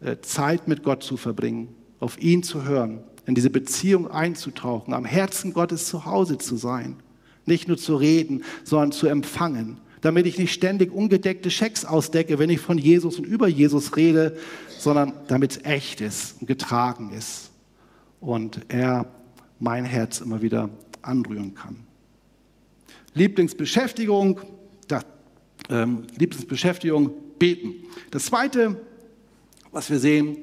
äh, 0.00 0.16
Zeit 0.22 0.68
mit 0.68 0.82
Gott 0.82 1.02
zu 1.02 1.16
verbringen, 1.16 1.68
auf 1.98 2.20
ihn 2.20 2.42
zu 2.42 2.64
hören, 2.64 3.00
in 3.26 3.34
diese 3.34 3.50
Beziehung 3.50 4.10
einzutauchen, 4.10 4.94
am 4.94 5.04
Herzen 5.04 5.52
Gottes 5.52 5.86
zu 5.86 6.04
Hause 6.06 6.38
zu 6.38 6.56
sein. 6.56 6.96
Nicht 7.44 7.68
nur 7.68 7.76
zu 7.76 7.96
reden, 7.96 8.44
sondern 8.64 8.92
zu 8.92 9.06
empfangen 9.06 9.78
damit 10.00 10.26
ich 10.26 10.38
nicht 10.38 10.52
ständig 10.52 10.92
ungedeckte 10.92 11.50
Schecks 11.50 11.84
ausdecke, 11.84 12.38
wenn 12.38 12.50
ich 12.50 12.60
von 12.60 12.78
Jesus 12.78 13.18
und 13.18 13.26
über 13.26 13.48
Jesus 13.48 13.96
rede, 13.96 14.36
sondern 14.78 15.12
damit 15.28 15.52
es 15.52 15.64
echt 15.64 16.00
ist 16.00 16.40
und 16.40 16.46
getragen 16.46 17.12
ist 17.12 17.50
und 18.20 18.60
er 18.68 19.06
mein 19.58 19.84
Herz 19.84 20.20
immer 20.20 20.42
wieder 20.42 20.70
anrühren 21.02 21.54
kann. 21.54 21.76
Lieblingsbeschäftigung, 23.14 24.40
das, 24.88 25.04
ähm, 25.68 26.04
Lieblingsbeschäftigung, 26.16 27.12
beten. 27.38 27.74
Das 28.10 28.26
zweite, 28.26 28.80
was 29.72 29.90
wir 29.90 29.98
sehen, 29.98 30.38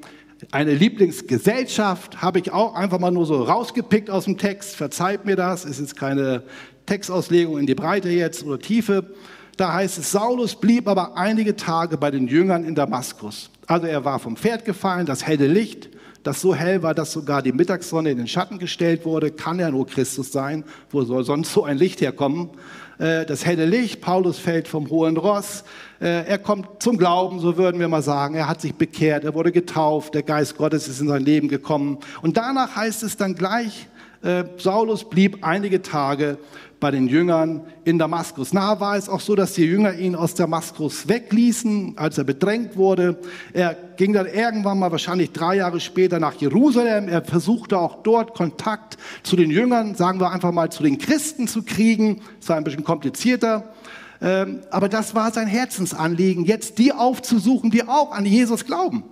eine 0.52 0.74
Lieblingsgesellschaft 0.74 2.22
habe 2.22 2.38
ich 2.38 2.52
auch 2.52 2.74
einfach 2.74 3.00
mal 3.00 3.10
nur 3.10 3.26
so 3.26 3.42
rausgepickt 3.42 4.08
aus 4.08 4.24
dem 4.24 4.38
Text. 4.38 4.76
Verzeiht 4.76 5.24
mir 5.24 5.36
das, 5.36 5.64
es 5.64 5.80
ist 5.80 5.96
keine 5.96 6.44
Textauslegung 6.86 7.58
in 7.58 7.66
die 7.66 7.74
Breite 7.74 8.08
jetzt 8.08 8.44
oder 8.44 8.58
Tiefe, 8.58 9.14
da 9.58 9.74
heißt 9.74 9.98
es, 9.98 10.12
Saulus 10.12 10.54
blieb 10.54 10.88
aber 10.88 11.16
einige 11.16 11.56
Tage 11.56 11.96
bei 11.98 12.10
den 12.10 12.28
Jüngern 12.28 12.64
in 12.64 12.74
Damaskus. 12.74 13.50
Also 13.66 13.86
er 13.86 14.04
war 14.04 14.18
vom 14.18 14.36
Pferd 14.36 14.64
gefallen, 14.64 15.04
das 15.04 15.26
helle 15.26 15.48
Licht, 15.48 15.90
das 16.22 16.40
so 16.40 16.54
hell 16.54 16.82
war, 16.82 16.94
dass 16.94 17.12
sogar 17.12 17.42
die 17.42 17.52
Mittagssonne 17.52 18.10
in 18.10 18.18
den 18.18 18.28
Schatten 18.28 18.58
gestellt 18.58 19.04
wurde, 19.04 19.30
kann 19.30 19.58
ja 19.58 19.70
nur 19.70 19.86
Christus 19.86 20.32
sein. 20.32 20.64
Wo 20.90 21.02
soll 21.02 21.24
sonst 21.24 21.52
so 21.52 21.64
ein 21.64 21.76
Licht 21.76 22.00
herkommen? 22.00 22.50
Äh, 22.98 23.26
das 23.26 23.44
helle 23.44 23.66
Licht, 23.66 24.00
Paulus 24.00 24.38
fällt 24.38 24.68
vom 24.68 24.88
hohen 24.90 25.16
Ross, 25.16 25.64
äh, 26.00 26.26
er 26.26 26.38
kommt 26.38 26.82
zum 26.82 26.96
Glauben, 26.96 27.40
so 27.40 27.56
würden 27.56 27.80
wir 27.80 27.88
mal 27.88 28.02
sagen. 28.02 28.34
Er 28.36 28.48
hat 28.48 28.60
sich 28.60 28.74
bekehrt, 28.74 29.24
er 29.24 29.34
wurde 29.34 29.52
getauft, 29.52 30.14
der 30.14 30.22
Geist 30.22 30.56
Gottes 30.56 30.86
ist 30.86 31.00
in 31.00 31.08
sein 31.08 31.24
Leben 31.24 31.48
gekommen. 31.48 31.98
Und 32.22 32.36
danach 32.36 32.76
heißt 32.76 33.02
es 33.02 33.16
dann 33.16 33.34
gleich, 33.34 33.88
äh, 34.22 34.44
Saulus 34.56 35.08
blieb 35.08 35.44
einige 35.44 35.82
Tage 35.82 36.38
bei 36.80 36.90
den 36.90 37.08
Jüngern 37.08 37.62
in 37.84 37.98
Damaskus. 37.98 38.52
Na, 38.52 38.78
war 38.80 38.96
es 38.96 39.08
auch 39.08 39.20
so, 39.20 39.34
dass 39.34 39.54
die 39.54 39.64
Jünger 39.64 39.94
ihn 39.94 40.14
aus 40.14 40.34
Damaskus 40.34 41.08
wegließen, 41.08 41.94
als 41.96 42.18
er 42.18 42.24
bedrängt 42.24 42.76
wurde. 42.76 43.18
Er 43.52 43.76
ging 43.96 44.12
dann 44.12 44.26
irgendwann 44.26 44.78
mal 44.78 44.92
wahrscheinlich 44.92 45.32
drei 45.32 45.56
Jahre 45.56 45.80
später 45.80 46.20
nach 46.20 46.34
Jerusalem. 46.34 47.08
Er 47.08 47.24
versuchte 47.24 47.78
auch 47.78 48.02
dort 48.02 48.34
Kontakt 48.34 48.96
zu 49.22 49.34
den 49.34 49.50
Jüngern, 49.50 49.94
sagen 49.96 50.20
wir 50.20 50.30
einfach 50.30 50.52
mal 50.52 50.70
zu 50.70 50.82
den 50.82 50.98
Christen 50.98 51.48
zu 51.48 51.62
kriegen. 51.62 52.22
Das 52.38 52.48
war 52.50 52.56
ein 52.56 52.64
bisschen 52.64 52.84
komplizierter. 52.84 53.74
Ähm, 54.20 54.60
aber 54.70 54.88
das 54.88 55.14
war 55.14 55.32
sein 55.32 55.46
Herzensanliegen, 55.46 56.44
jetzt 56.44 56.78
die 56.78 56.92
aufzusuchen, 56.92 57.70
die 57.70 57.86
auch 57.86 58.12
an 58.12 58.26
Jesus 58.26 58.64
glauben. 58.64 59.04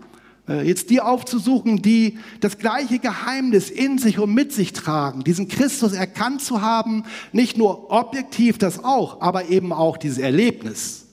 Äh, 0.49 0.67
jetzt 0.67 0.91
die 0.91 1.01
aufzusuchen, 1.01 1.83
die 1.83 2.19
das 2.41 2.59
gleiche 2.59 2.99
Geheimnis 2.99 3.71
in 3.71 3.99
sich 3.99 4.19
und 4.19 4.33
mit 4.33 4.53
sich 4.53 4.73
tragen, 4.73 5.25
diesen 5.25 5.49
Christus 5.49 5.93
erkannt 5.93 6.41
zu 6.41 6.61
haben, 6.61 7.05
nicht 7.33 7.57
nur 7.57 7.91
objektiv 7.91 8.59
das 8.59 8.83
auch, 8.83 9.21
aber 9.21 9.49
eben 9.49 9.73
auch 9.73 9.97
dieses 9.97 10.19
Erlebnis 10.19 11.07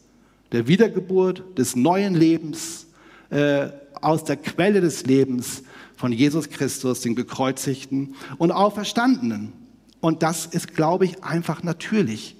der 0.51 0.67
Wiedergeburt, 0.67 1.57
des 1.57 1.75
neuen 1.75 2.13
Lebens, 2.13 2.85
äh, 3.31 3.69
aus 4.01 4.23
der 4.23 4.37
Quelle 4.37 4.81
des 4.81 5.05
Lebens 5.05 5.63
von 5.95 6.11
Jesus 6.11 6.49
Christus, 6.49 7.01
den 7.01 7.15
gekreuzigten 7.15 8.15
und 8.37 8.51
auferstandenen. 8.51 9.51
Und 9.99 10.21
das 10.21 10.45
ist, 10.45 10.75
glaube 10.75 11.05
ich, 11.05 11.23
einfach 11.23 11.63
natürlich. 11.63 12.35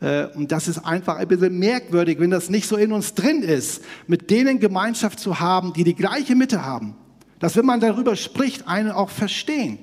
Äh, 0.00 0.26
und 0.34 0.50
das 0.50 0.68
ist 0.68 0.78
einfach 0.78 1.16
ein 1.16 1.28
bisschen 1.28 1.58
merkwürdig, 1.58 2.18
wenn 2.18 2.30
das 2.30 2.50
nicht 2.50 2.66
so 2.66 2.76
in 2.76 2.92
uns 2.92 3.14
drin 3.14 3.42
ist, 3.42 3.82
mit 4.06 4.30
denen 4.30 4.58
Gemeinschaft 4.58 5.20
zu 5.20 5.40
haben, 5.40 5.72
die 5.72 5.84
die 5.84 5.94
gleiche 5.94 6.34
Mitte 6.34 6.64
haben, 6.64 6.96
Dass 7.40 7.56
wenn 7.56 7.66
man 7.66 7.80
darüber 7.80 8.16
spricht, 8.16 8.68
einen 8.68 8.90
auch 8.90 9.10
verstehen 9.10 9.78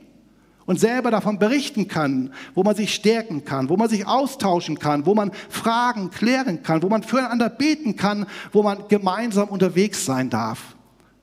und 0.66 0.80
selber 0.80 1.12
davon 1.12 1.40
berichten 1.40 1.88
kann, 1.88 2.34
wo 2.54 2.64
man 2.64 2.76
sich 2.76 2.94
stärken 2.94 3.46
kann, 3.46 3.70
wo 3.70 3.78
man 3.78 3.90
sich 3.90 4.06
austauschen 4.06 4.78
kann, 4.78 5.06
wo 5.06 5.16
man 5.16 5.32
Fragen 5.50 6.12
klären 6.12 6.62
kann, 6.62 6.84
wo 6.84 6.90
man 6.90 7.04
füreinander 7.04 7.50
beten 7.50 7.96
kann, 7.96 8.28
wo 8.52 8.64
man 8.64 8.88
gemeinsam 8.88 9.50
unterwegs 9.50 10.06
sein 10.06 10.30
darf 10.30 10.76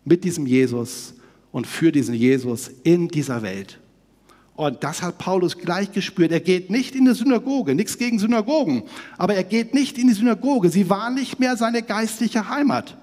mit 0.05 0.25
diesem 0.25 0.47
Jesus 0.47 1.15
und 1.53 1.67
für 1.67 1.93
diesen 1.93 2.15
Jesus 2.15 2.71
in 2.83 3.09
dieser 3.09 3.43
Welt. 3.43 3.79
Und 4.57 4.85
das 4.85 5.03
hat 5.03 5.19
Paulus 5.19 5.59
gleich 5.59 5.91
gespürt. 5.91 6.31
Er 6.31 6.41
geht 6.41 6.71
nicht 6.71 6.95
in 6.95 7.05
die 7.05 7.15
Synagoge, 7.15 7.75
nichts 7.75 7.99
gegen 7.99 8.19
Synagogen, 8.19 8.85
aber 9.19 9.35
er 9.35 9.43
geht 9.43 9.75
nicht 9.75 9.99
in 9.99 10.07
die 10.07 10.15
Synagoge. 10.15 10.71
Sie 10.71 10.89
war 10.89 11.11
nicht 11.11 11.41
mehr 11.41 11.57
seine 11.57 11.83
geistliche 11.83 12.49
Heimat, 12.49 12.97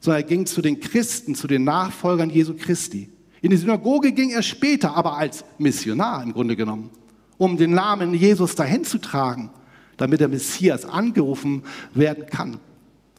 sondern 0.00 0.22
er 0.22 0.26
ging 0.26 0.44
zu 0.44 0.62
den 0.62 0.80
Christen, 0.80 1.36
zu 1.36 1.46
den 1.46 1.62
Nachfolgern 1.62 2.30
Jesu 2.30 2.54
Christi. 2.54 3.08
In 3.42 3.50
die 3.50 3.56
Synagoge 3.56 4.10
ging 4.10 4.30
er 4.30 4.42
später, 4.42 4.96
aber 4.96 5.16
als 5.16 5.44
Missionar 5.58 6.22
im 6.24 6.32
Grunde 6.32 6.56
genommen, 6.56 6.90
um 7.38 7.56
den 7.56 7.72
Namen 7.72 8.12
Jesus 8.12 8.56
dahin 8.56 8.82
zu 8.82 8.98
tragen, 8.98 9.50
damit 9.96 10.20
der 10.20 10.28
Messias 10.28 10.84
angerufen 10.84 11.62
werden 11.94 12.26
kann. 12.26 12.58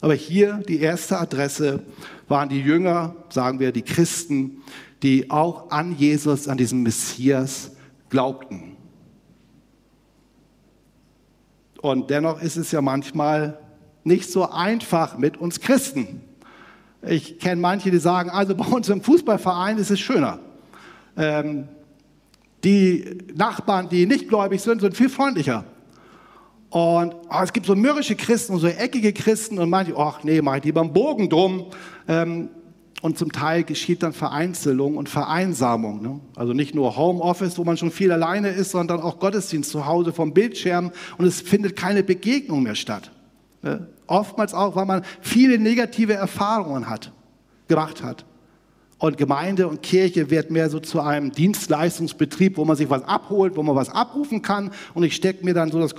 Aber 0.00 0.14
hier 0.14 0.62
die 0.68 0.80
erste 0.80 1.18
Adresse 1.18 1.82
waren 2.28 2.48
die 2.48 2.60
Jünger, 2.60 3.16
sagen 3.30 3.58
wir 3.58 3.72
die 3.72 3.82
Christen, 3.82 4.62
die 5.02 5.30
auch 5.30 5.70
an 5.70 5.96
Jesus, 5.96 6.48
an 6.48 6.58
diesen 6.58 6.82
Messias 6.82 7.72
glaubten. 8.10 8.76
Und 11.80 12.10
dennoch 12.10 12.42
ist 12.42 12.56
es 12.56 12.72
ja 12.72 12.80
manchmal 12.80 13.58
nicht 14.04 14.30
so 14.30 14.50
einfach 14.50 15.18
mit 15.18 15.36
uns 15.36 15.60
Christen. 15.60 16.22
Ich 17.02 17.38
kenne 17.38 17.60
manche, 17.60 17.90
die 17.90 17.98
sagen, 17.98 18.30
also 18.30 18.54
bei 18.54 18.64
uns 18.64 18.88
im 18.88 19.02
Fußballverein 19.02 19.78
ist 19.78 19.90
es 19.90 20.00
schöner. 20.00 20.40
Ähm, 21.16 21.68
die 22.64 23.18
Nachbarn, 23.34 23.88
die 23.88 24.06
nicht 24.06 24.28
gläubig 24.28 24.60
sind, 24.60 24.80
sind 24.80 24.96
viel 24.96 25.08
freundlicher. 25.08 25.64
Und 26.70 27.14
oh, 27.30 27.40
es 27.42 27.52
gibt 27.52 27.66
so 27.66 27.74
mürrische 27.74 28.16
Christen 28.16 28.52
und 28.52 28.60
so 28.60 28.66
eckige 28.66 29.12
Christen 29.12 29.58
und 29.58 29.70
manche, 29.70 29.96
ach 29.96 30.22
nee, 30.24 30.42
mach 30.42 30.56
ich 30.56 30.64
lieber 30.64 30.80
einen 30.80 30.92
Bogen 30.92 31.30
drum. 31.30 31.66
Ähm, 32.08 32.50
und 33.00 33.16
zum 33.16 33.32
Teil 33.32 33.64
geschieht 33.64 34.02
dann 34.02 34.12
Vereinzelung 34.12 34.96
und 34.96 35.08
Vereinsamung. 35.08 36.02
Ne? 36.02 36.20
Also 36.34 36.52
nicht 36.52 36.74
nur 36.74 36.96
Homeoffice, 36.96 37.58
wo 37.58 37.64
man 37.64 37.76
schon 37.76 37.90
viel 37.90 38.10
alleine 38.10 38.48
ist, 38.48 38.72
sondern 38.72 39.00
auch 39.00 39.20
Gottesdienst 39.20 39.70
zu 39.70 39.86
Hause 39.86 40.12
vom 40.12 40.32
Bildschirm 40.32 40.90
und 41.16 41.26
es 41.26 41.40
findet 41.40 41.76
keine 41.76 42.02
Begegnung 42.02 42.62
mehr 42.62 42.74
statt. 42.74 43.10
Ne? 43.62 43.86
Oftmals 44.06 44.54
auch, 44.54 44.74
weil 44.74 44.86
man 44.86 45.02
viele 45.20 45.58
negative 45.58 46.14
Erfahrungen 46.14 46.88
hat, 46.88 47.12
gemacht 47.68 48.02
hat. 48.02 48.24
Und 49.00 49.16
Gemeinde 49.16 49.68
und 49.68 49.80
Kirche 49.82 50.28
wird 50.28 50.50
mehr 50.50 50.68
so 50.70 50.80
zu 50.80 51.00
einem 51.00 51.30
Dienstleistungsbetrieb, 51.30 52.56
wo 52.56 52.64
man 52.64 52.76
sich 52.76 52.90
was 52.90 53.04
abholt, 53.04 53.56
wo 53.56 53.62
man 53.62 53.76
was 53.76 53.90
abrufen 53.90 54.42
kann. 54.42 54.72
Und 54.92 55.04
ich 55.04 55.14
stecke 55.14 55.44
mir 55.44 55.54
dann 55.54 55.70
so 55.70 55.78
das, 55.78 55.94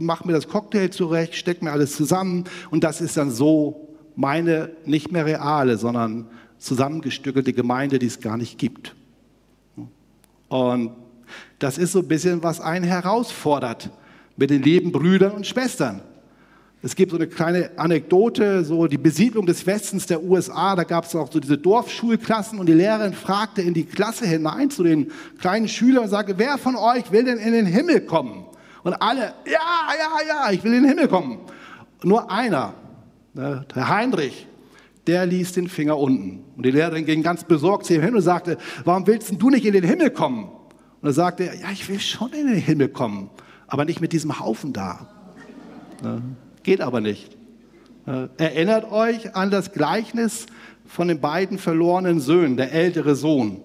mache 0.00 0.26
mir 0.26 0.32
das 0.32 0.48
Cocktail 0.48 0.88
zurecht, 0.88 1.36
stecke 1.36 1.64
mir 1.64 1.70
alles 1.70 1.94
zusammen. 1.94 2.44
Und 2.70 2.82
das 2.82 3.00
ist 3.00 3.16
dann 3.16 3.30
so 3.30 3.90
meine 4.16 4.70
nicht 4.84 5.12
mehr 5.12 5.26
reale, 5.26 5.78
sondern 5.78 6.26
zusammengestückelte 6.60 7.52
Gemeinde, 7.52 7.98
die 7.98 8.06
es 8.06 8.20
gar 8.20 8.36
nicht 8.36 8.58
gibt. 8.58 8.94
Und 10.48 10.92
das 11.58 11.78
ist 11.78 11.92
so 11.92 12.00
ein 12.00 12.08
bisschen, 12.08 12.42
was 12.42 12.60
einen 12.60 12.84
herausfordert 12.84 13.90
mit 14.36 14.50
den 14.50 14.62
lieben 14.62 14.92
Brüdern 14.92 15.32
und 15.32 15.46
Schwestern. 15.46 16.02
Es 16.82 16.96
gibt 16.96 17.10
so 17.10 17.18
eine 17.18 17.26
kleine 17.26 17.70
Anekdote, 17.76 18.64
so 18.64 18.86
die 18.86 18.96
Besiedlung 18.96 19.44
des 19.44 19.66
Westens 19.66 20.06
der 20.06 20.22
USA, 20.22 20.74
da 20.74 20.84
gab 20.84 21.04
es 21.04 21.14
auch 21.14 21.30
so 21.30 21.38
diese 21.38 21.58
Dorfschulklassen 21.58 22.58
und 22.58 22.66
die 22.66 22.72
Lehrerin 22.72 23.12
fragte 23.12 23.60
in 23.60 23.74
die 23.74 23.84
Klasse 23.84 24.26
hinein 24.26 24.70
zu 24.70 24.82
den 24.82 25.12
kleinen 25.38 25.68
Schülern 25.68 26.04
und 26.04 26.10
sagte, 26.10 26.38
wer 26.38 26.56
von 26.56 26.76
euch 26.76 27.12
will 27.12 27.24
denn 27.24 27.38
in 27.38 27.52
den 27.52 27.66
Himmel 27.66 28.00
kommen? 28.00 28.46
Und 28.82 28.94
alle, 28.94 29.34
ja, 29.44 29.60
ja, 29.98 30.26
ja, 30.26 30.52
ich 30.52 30.64
will 30.64 30.72
in 30.72 30.84
den 30.84 30.88
Himmel 30.88 31.08
kommen. 31.08 31.38
Nur 32.02 32.30
einer, 32.30 32.72
ne, 33.34 33.66
der 33.74 33.88
Heinrich, 33.88 34.46
der 35.10 35.26
ließ 35.26 35.54
den 35.54 35.68
Finger 35.68 35.98
unten. 35.98 36.44
Und 36.56 36.64
die 36.64 36.70
Lehrerin 36.70 37.04
ging 37.04 37.24
ganz 37.24 37.42
besorgt 37.42 37.86
zu 37.86 37.94
ihm 37.96 38.02
hin 38.02 38.14
und 38.14 38.22
sagte, 38.22 38.58
warum 38.84 39.08
willst 39.08 39.32
du 39.36 39.50
nicht 39.50 39.66
in 39.66 39.72
den 39.72 39.82
Himmel 39.82 40.10
kommen? 40.10 40.44
Und 40.44 41.08
er 41.08 41.12
sagte, 41.12 41.46
ja, 41.46 41.72
ich 41.72 41.88
will 41.88 41.98
schon 41.98 42.32
in 42.32 42.46
den 42.46 42.60
Himmel 42.60 42.90
kommen, 42.90 43.28
aber 43.66 43.84
nicht 43.84 44.00
mit 44.00 44.12
diesem 44.12 44.38
Haufen 44.38 44.72
da. 44.72 45.08
Ne? 46.00 46.22
Geht 46.62 46.80
aber 46.80 47.00
nicht. 47.00 47.36
Äh, 48.06 48.28
erinnert 48.36 48.92
euch 48.92 49.34
an 49.34 49.50
das 49.50 49.72
Gleichnis 49.72 50.46
von 50.86 51.08
den 51.08 51.20
beiden 51.20 51.58
verlorenen 51.58 52.20
Söhnen, 52.20 52.56
der 52.56 52.70
ältere 52.70 53.16
Sohn. 53.16 53.62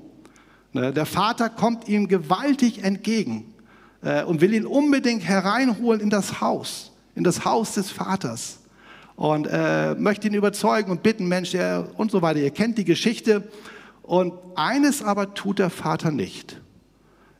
Ne, 0.73 0.91
der 0.91 1.05
Vater 1.05 1.49
kommt 1.49 1.87
ihm 1.87 2.07
gewaltig 2.07 2.83
entgegen 2.83 3.53
äh, 4.01 4.23
und 4.23 4.41
will 4.41 4.51
ihn 4.51 4.65
unbedingt 4.65 5.23
hereinholen 5.23 6.01
in 6.01 6.09
das 6.09 6.41
Haus, 6.41 6.91
in 7.13 7.23
das 7.23 7.45
Haus 7.45 7.75
des 7.75 7.91
Vaters. 7.91 8.64
Und 9.15 9.47
äh, 9.49 9.95
möchte 9.95 10.27
ihn 10.27 10.33
überzeugen 10.33 10.91
und 10.91 11.03
bitten, 11.03 11.27
Mensch, 11.27 11.53
er, 11.53 11.87
und 11.97 12.11
so 12.11 12.21
weiter. 12.21 12.39
Ihr 12.39 12.51
kennt 12.51 12.77
die 12.77 12.85
Geschichte. 12.85 13.43
Und 14.03 14.33
eines 14.55 15.01
aber 15.01 15.33
tut 15.33 15.59
der 15.59 15.69
Vater 15.69 16.11
nicht. 16.11 16.61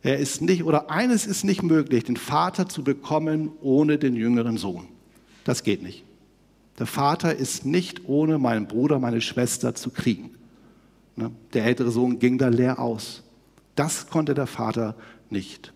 Er 0.01 0.19
ist 0.19 0.41
nicht, 0.41 0.63
oder 0.63 0.91
eines 0.91 1.25
ist 1.25 1.43
nicht 1.43 1.63
möglich, 1.63 2.03
den 2.03 2.15
Vater 2.15 2.69
zu 2.69 2.83
bekommen 2.83 3.51
ohne 3.61 3.97
den 3.97 4.15
jüngeren 4.15 4.57
Sohn. 4.57 4.87
Das 5.43 5.63
geht 5.63 5.81
nicht. 5.81 6.03
Der 6.77 6.85
Vater 6.85 7.35
ist 7.35 7.65
nicht 7.65 8.07
ohne 8.07 8.37
meinen 8.37 8.67
Bruder, 8.67 8.99
meine 8.99 9.21
Schwester 9.21 9.75
zu 9.75 9.89
kriegen. 9.89 10.31
Ne? 11.15 11.31
Der 11.53 11.65
ältere 11.65 11.91
Sohn 11.91 12.19
ging 12.19 12.37
da 12.37 12.49
leer 12.49 12.79
aus. 12.79 13.23
Das 13.75 14.07
konnte 14.07 14.33
der 14.33 14.47
Vater 14.47 14.95
nicht. 15.29 15.73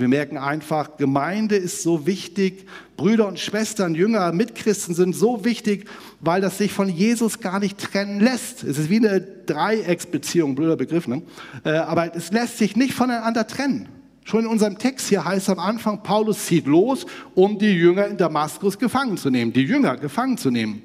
Wir 0.00 0.08
merken 0.08 0.38
einfach, 0.38 0.96
Gemeinde 0.96 1.56
ist 1.56 1.82
so 1.82 2.06
wichtig, 2.06 2.66
Brüder 2.96 3.28
und 3.28 3.38
Schwestern, 3.38 3.94
Jünger, 3.94 4.32
Mitchristen 4.32 4.94
sind 4.94 5.14
so 5.14 5.44
wichtig, 5.44 5.88
weil 6.20 6.40
das 6.40 6.58
sich 6.58 6.72
von 6.72 6.88
Jesus 6.88 7.40
gar 7.40 7.58
nicht 7.58 7.78
trennen 7.78 8.20
lässt. 8.20 8.64
Es 8.64 8.78
ist 8.78 8.90
wie 8.90 8.98
eine 8.98 9.20
Dreiecksbeziehung, 9.20 10.54
blöder 10.54 10.76
Begriff, 10.76 11.06
ne? 11.06 11.22
Äh, 11.64 11.70
aber 11.70 12.14
es 12.16 12.32
lässt 12.32 12.58
sich 12.58 12.76
nicht 12.76 12.94
voneinander 12.94 13.46
trennen. 13.46 13.88
Schon 14.24 14.40
in 14.40 14.46
unserem 14.46 14.78
Text 14.78 15.08
hier 15.08 15.24
heißt 15.24 15.50
am 15.50 15.60
Anfang, 15.60 16.02
Paulus 16.02 16.46
zieht 16.46 16.66
los, 16.66 17.06
um 17.34 17.58
die 17.58 17.72
Jünger 17.72 18.08
in 18.08 18.16
Damaskus 18.16 18.78
gefangen 18.78 19.16
zu 19.16 19.30
nehmen, 19.30 19.52
die 19.52 19.62
Jünger 19.62 19.96
gefangen 19.96 20.36
zu 20.36 20.50
nehmen. 20.50 20.82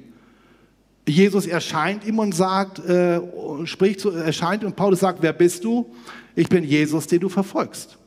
Jesus 1.08 1.46
erscheint 1.46 2.06
ihm 2.06 2.20
und 2.20 2.34
sagt, 2.34 2.78
äh, 2.78 3.20
spricht 3.64 4.00
zu, 4.00 4.10
erscheint 4.10 4.62
und 4.62 4.76
Paulus 4.76 5.00
sagt, 5.00 5.20
wer 5.22 5.32
bist 5.32 5.64
du? 5.64 5.92
Ich 6.36 6.48
bin 6.48 6.62
Jesus, 6.62 7.08
den 7.08 7.20
du 7.20 7.28
verfolgst. 7.28 7.98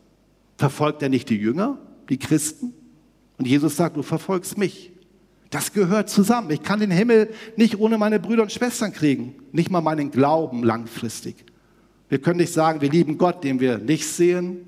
Verfolgt 0.58 1.02
er 1.02 1.10
nicht 1.10 1.30
die 1.30 1.38
Jünger, 1.38 1.78
die 2.10 2.18
Christen? 2.18 2.74
Und 3.38 3.48
Jesus 3.48 3.76
sagt, 3.76 3.98
du 3.98 4.02
verfolgst 4.02 4.58
mich. 4.58 4.92
Das 5.50 5.74
gehört 5.74 6.10
zusammen. 6.10 6.50
Ich 6.52 6.64
kann 6.64 6.80
den 6.80 6.92
Himmel 6.92 7.30
nicht 7.56 7.80
ohne 7.80 7.98
meine 7.98 8.20
Brüder 8.20 8.44
und 8.44 8.52
Schwestern 8.52 8.94
kriegen, 8.94 9.36
nicht 9.52 9.70
mal 9.70 9.82
meinen 9.82 10.12
Glauben 10.12 10.64
langfristig. 10.64 11.46
Wir 12.10 12.20
können 12.20 12.38
nicht 12.38 12.54
sagen, 12.54 12.82
wir 12.82 12.90
lieben 12.90 13.18
Gott, 13.18 13.44
den 13.44 13.60
wir 13.60 13.78
nicht 13.78 14.08
sehen, 14.08 14.66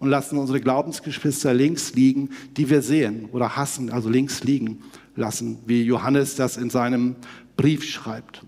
und 0.00 0.08
lassen 0.08 0.38
unsere 0.38 0.60
Glaubensgeschwister 0.60 1.54
links 1.54 1.94
liegen, 1.94 2.30
die 2.56 2.68
wir 2.68 2.82
sehen 2.82 3.28
oder 3.32 3.56
hassen, 3.56 3.90
also 3.90 4.08
links 4.08 4.42
liegen 4.42 4.82
lassen, 5.14 5.58
wie 5.66 5.82
Johannes 5.82 6.34
das 6.34 6.56
in 6.56 6.70
seinem 6.70 7.16
Brief 7.56 7.84
schreibt. 7.84 8.42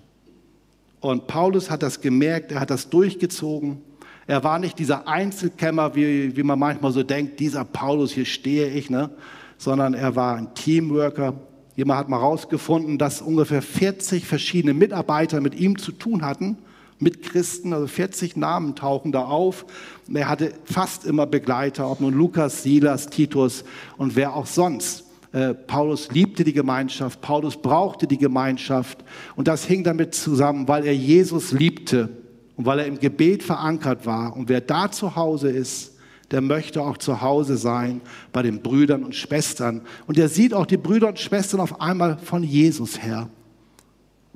Und 1.01 1.27
Paulus 1.27 1.71
hat 1.71 1.83
das 1.83 2.01
gemerkt, 2.01 2.53
er 2.53 2.61
hat 2.61 2.71
das 2.71 2.88
durchgezogen. 2.88 3.83
Er 4.27 4.45
war 4.45 4.59
nicht 4.59 4.79
dieser 4.79 5.09
Einzelkämmer, 5.09 5.95
wie, 5.95 6.37
wie 6.37 6.43
man 6.43 6.59
manchmal 6.59 6.93
so 6.93 7.03
denkt, 7.03 7.41
dieser 7.41 7.65
Paulus, 7.65 8.13
hier 8.13 8.25
stehe 8.25 8.69
ich, 8.69 8.91
ne? 8.91 9.11
sondern 9.59 9.95
er 9.95 10.17
war 10.17 10.37
ein 10.37 10.55
Teamworker. 10.55 11.35
Jemand 11.75 11.99
hat 12.01 12.09
mal 12.09 12.21
herausgefunden, 12.21 12.99
dass 12.99 13.23
ungefähr 13.23 13.63
40 13.63 14.27
verschiedene 14.27 14.75
Mitarbeiter 14.75 15.41
mit 15.41 15.55
ihm 15.55 15.79
zu 15.79 15.93
tun 15.93 16.25
hatten 16.25 16.59
mit 17.03 17.23
Christen, 17.23 17.73
also 17.73 17.87
40 17.87 18.37
Namen 18.37 18.77
tauchen 18.77 19.13
da 19.13 19.25
auf. 19.25 19.67
Er 20.13 20.29
hatte 20.29 20.55
fast 20.65 21.05
immer 21.05 21.27
Begleiter, 21.27 21.91
ob 21.91 22.01
nun 22.01 22.15
Lukas, 22.15 22.63
Silas, 22.63 23.09
Titus 23.09 23.65
und 23.99 24.17
wer 24.17 24.35
auch 24.35 24.47
sonst. 24.47 25.05
Äh, 25.33 25.55
Paulus 25.55 26.11
liebte 26.13 26.45
die 26.45 26.53
Gemeinschaft, 26.53 27.21
Paulus 27.21 27.57
brauchte 27.57 28.07
die 28.07 28.19
Gemeinschaft 28.19 29.03
und 29.35 29.49
das 29.49 29.65
hing 29.65 29.83
damit 29.83 30.15
zusammen, 30.15 30.69
weil 30.69 30.87
er 30.87 30.95
Jesus 30.95 31.53
liebte 31.53 32.22
und 32.62 32.66
weil 32.66 32.79
er 32.79 32.87
im 32.87 33.01
Gebet 33.01 33.42
verankert 33.42 34.07
war. 34.07 34.37
Und 34.37 34.48
wer 34.48 34.61
da 34.61 34.88
zu 34.88 35.16
Hause 35.16 35.51
ist, 35.51 35.96
der 36.31 36.40
möchte 36.40 36.81
auch 36.81 36.96
zu 36.96 37.20
Hause 37.20 37.57
sein 37.57 38.01
bei 38.31 38.42
den 38.42 38.62
Brüdern 38.62 39.03
und 39.03 39.16
Schwestern. 39.16 39.81
Und 40.07 40.16
er 40.16 40.29
sieht 40.29 40.55
auch 40.55 40.64
die 40.64 40.77
Brüder 40.77 41.09
und 41.09 41.18
Schwestern 41.18 41.59
auf 41.59 41.81
einmal 41.81 42.18
von 42.18 42.44
Jesus 42.44 43.03
her. 43.03 43.29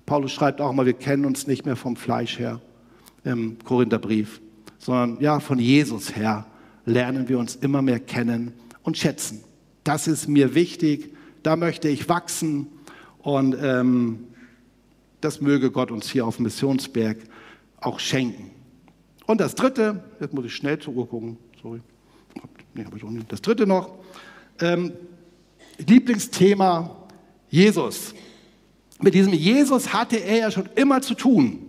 Paulus 0.07 0.33
schreibt 0.33 0.61
auch 0.61 0.73
mal, 0.73 0.87
wir 0.87 0.95
kennen 0.95 1.25
uns 1.25 1.47
nicht 1.47 1.67
mehr 1.67 1.77
vom 1.77 1.95
Fleisch 1.95 2.41
her 2.41 2.61
im 3.23 3.59
Korintherbrief, 3.63 4.41
sondern 4.79 5.21
ja, 5.21 5.39
von 5.39 5.61
Jesus 5.61 6.17
her 6.17 6.47
lernen 6.85 7.29
wir 7.29 7.39
uns 7.39 7.55
immer 7.55 7.81
mehr 7.81 8.01
kennen 8.01 8.55
und 8.83 8.99
schätzen. 8.99 9.45
Das 9.85 10.09
ist 10.09 10.29
mir 10.29 10.57
wichtig, 10.57 11.15
da 11.45 11.55
möchte 11.55 11.89
ich 11.89 12.09
wachsen 12.09 12.67
und 13.21 13.57
ähm, 13.63 14.25
das 15.21 15.41
möge 15.41 15.71
Gott 15.71 15.93
uns 15.93 16.11
hier 16.11 16.27
auf 16.27 16.37
dem 16.37 16.43
Missionsberg 16.43 17.19
auch 17.87 18.01
schenken. 18.01 18.51
Und 19.27 19.41
das 19.41 19.55
dritte, 19.55 20.03
jetzt 20.21 20.35
muss 20.35 20.45
ich 20.45 20.55
schnell 20.55 20.79
zur 20.79 20.95
Uhr 20.95 21.09
gucken, 21.09 21.37
sorry. 21.63 21.81
Nee, 22.75 22.85
habe 22.85 22.97
ich 22.97 23.05
auch 23.05 23.11
nicht. 23.11 23.31
Das 23.31 23.41
dritte 23.41 23.67
noch, 23.67 23.95
ähm, 24.61 24.93
Lieblingsthema 25.79 26.97
Jesus. 27.49 28.15
Mit 29.01 29.15
diesem 29.15 29.33
Jesus 29.33 29.93
hatte 29.93 30.17
er 30.17 30.39
ja 30.39 30.51
schon 30.51 30.69
immer 30.75 31.01
zu 31.03 31.15
tun 31.15 31.67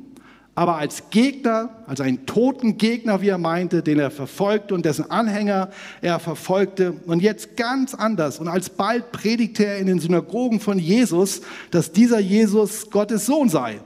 aber 0.58 0.78
als 0.78 1.12
Gegner, 1.12 1.70
als 1.86 2.02
einen 2.02 2.26
toten 2.26 2.80
Gegner, 2.80 3.22
wie 3.22 3.30
er 3.30 3.38
meinte, 3.38 3.84
den 3.84 4.00
er 4.00 4.10
verfolgte 4.10 4.74
und 4.74 4.88
dessen 4.88 5.12
Anhänger 5.12 5.70
er 6.02 6.18
verfolgte. 6.18 6.94
Und 7.06 7.22
jetzt 7.22 7.56
ganz 7.58 7.94
anders. 7.94 8.40
Und 8.40 8.48
alsbald 8.48 9.12
predigte 9.12 9.68
er 9.68 9.78
in 9.78 9.86
den 9.86 10.00
Synagogen 10.00 10.60
von 10.60 10.80
Jesus, 10.80 11.42
dass 11.70 11.92
dieser 11.92 12.18
Jesus 12.18 12.90
Gottes 12.90 13.28
Sohn 13.28 13.50
sei. 13.50 13.82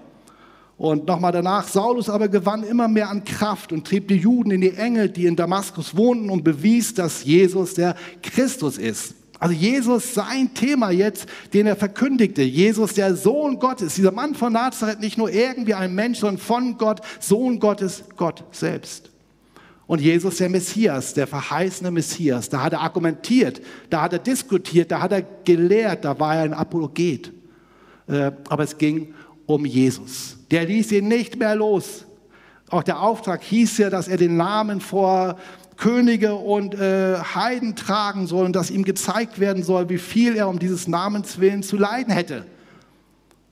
Und 0.81 1.05
nochmal 1.05 1.31
danach, 1.31 1.67
Saulus 1.67 2.09
aber 2.09 2.27
gewann 2.27 2.63
immer 2.63 2.87
mehr 2.87 3.11
an 3.11 3.23
Kraft 3.23 3.71
und 3.71 3.85
trieb 3.85 4.07
die 4.07 4.15
Juden 4.15 4.49
in 4.49 4.61
die 4.61 4.73
Enge, 4.73 5.09
die 5.09 5.27
in 5.27 5.35
Damaskus 5.35 5.95
wohnten 5.95 6.31
und 6.31 6.43
bewies, 6.43 6.95
dass 6.95 7.23
Jesus 7.23 7.75
der 7.75 7.95
Christus 8.23 8.79
ist. 8.79 9.13
Also 9.37 9.53
Jesus, 9.53 10.15
sein 10.15 10.51
Thema 10.55 10.89
jetzt, 10.89 11.27
den 11.53 11.67
er 11.67 11.75
verkündigte. 11.75 12.41
Jesus, 12.41 12.95
der 12.95 13.15
Sohn 13.15 13.59
Gottes. 13.59 13.93
Dieser 13.93 14.11
Mann 14.11 14.33
von 14.33 14.53
Nazareth, 14.53 14.99
nicht 14.99 15.19
nur 15.19 15.29
irgendwie 15.29 15.75
ein 15.75 15.93
Mensch, 15.93 16.17
sondern 16.17 16.39
von 16.39 16.79
Gott, 16.79 17.01
Sohn 17.19 17.59
Gottes, 17.59 18.03
Gott 18.17 18.43
selbst. 18.49 19.11
Und 19.85 20.01
Jesus, 20.01 20.37
der 20.37 20.49
Messias, 20.49 21.13
der 21.13 21.27
verheißene 21.27 21.91
Messias, 21.91 22.49
da 22.49 22.63
hat 22.63 22.73
er 22.73 22.81
argumentiert, 22.81 23.61
da 23.91 24.01
hat 24.01 24.13
er 24.13 24.19
diskutiert, 24.19 24.89
da 24.89 25.01
hat 25.01 25.11
er 25.11 25.21
gelehrt, 25.43 26.05
da 26.05 26.19
war 26.19 26.37
er 26.37 26.41
ein 26.41 26.55
Apologet. 26.55 27.31
Äh, 28.07 28.31
aber 28.49 28.63
es 28.63 28.75
ging 28.75 29.13
um 29.45 29.63
Jesus. 29.63 30.40
Der 30.51 30.65
ließ 30.65 30.91
ihn 30.91 31.07
nicht 31.07 31.37
mehr 31.37 31.55
los. 31.55 32.05
Auch 32.69 32.83
der 32.83 33.01
Auftrag 33.01 33.43
hieß 33.43 33.79
ja, 33.79 33.89
dass 33.89 34.07
er 34.07 34.17
den 34.17 34.37
Namen 34.37 34.79
vor 34.79 35.37
Könige 35.77 36.35
und 36.35 36.75
äh, 36.75 37.17
Heiden 37.17 37.75
tragen 37.75 38.27
soll 38.27 38.45
und 38.45 38.55
dass 38.55 38.69
ihm 38.69 38.83
gezeigt 38.83 39.39
werden 39.39 39.63
soll, 39.63 39.89
wie 39.89 39.97
viel 39.97 40.35
er 40.35 40.47
um 40.47 40.59
dieses 40.59 40.87
Namens 40.87 41.39
willen 41.39 41.63
zu 41.63 41.75
leiden 41.75 42.13
hätte. 42.13 42.45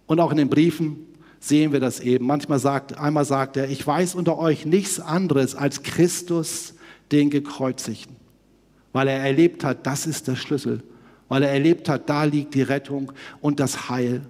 Und 0.06 0.20
auch 0.20 0.32
in 0.32 0.38
den 0.38 0.50
Briefen 0.50 0.98
sehen 1.40 1.72
wir 1.72 1.80
das 1.80 2.00
eben. 2.00 2.26
Manchmal 2.26 2.60
sagt, 2.60 2.98
einmal 2.98 3.26
sagt 3.26 3.58
er, 3.58 3.70
ich 3.70 3.86
weiß 3.86 4.16
unter 4.16 4.38
euch 4.38 4.66
nichts 4.66 5.00
anderes 5.00 5.56
als 5.56 5.84
Christus, 5.84 6.76
den 7.12 7.30
Gekreuzigten. 7.30 8.16
Weil 8.94 9.08
er 9.08 9.20
erlebt 9.20 9.64
hat, 9.64 9.86
das 9.88 10.06
ist 10.06 10.28
der 10.28 10.36
Schlüssel. 10.36 10.84
Weil 11.28 11.44
er 11.44 11.52
erlebt 11.52 11.90
hat, 11.90 12.10
da 12.10 12.24
liegt 12.24 12.54
die 12.56 12.62
Rettung 12.62 13.12
und 13.42 13.60
das 13.60 13.90
Heil. 13.90 14.22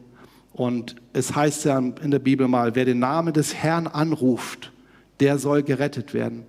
Und 0.59 0.97
es 1.13 1.33
heißt 1.37 1.63
ja 1.63 1.79
in 1.79 2.11
der 2.11 2.19
Bibel 2.19 2.49
mal, 2.49 2.75
wer 2.75 2.83
den 2.83 2.99
Namen 2.99 3.33
des 3.33 3.55
Herrn 3.55 3.87
anruft, 3.87 4.73
der 5.21 5.37
soll 5.37 5.63
gerettet 5.63 6.13
werden. 6.13 6.43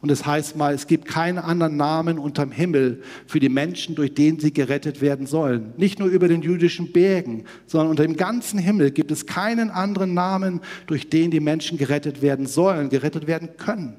Und 0.00 0.10
es 0.10 0.24
heißt 0.24 0.56
mal, 0.56 0.72
es 0.72 0.86
gibt 0.86 1.04
keinen 1.04 1.36
anderen 1.36 1.76
Namen 1.76 2.18
unterm 2.18 2.52
Himmel 2.52 3.02
für 3.26 3.40
die 3.40 3.50
Menschen, 3.50 3.96
durch 3.96 4.14
den 4.14 4.40
sie 4.40 4.50
gerettet 4.50 5.02
werden 5.02 5.26
sollen. 5.26 5.74
Nicht 5.76 5.98
nur 5.98 6.08
über 6.08 6.26
den 6.26 6.40
jüdischen 6.40 6.90
Bergen, 6.90 7.44
sondern 7.66 7.90
unter 7.90 8.04
dem 8.04 8.16
ganzen 8.16 8.58
Himmel 8.58 8.90
gibt 8.92 9.10
es 9.10 9.26
keinen 9.26 9.68
anderen 9.68 10.14
Namen, 10.14 10.62
durch 10.86 11.10
den 11.10 11.30
die 11.30 11.40
Menschen 11.40 11.76
gerettet 11.76 12.22
werden 12.22 12.46
sollen, 12.46 12.88
gerettet 12.88 13.26
werden 13.26 13.58
können. 13.58 13.96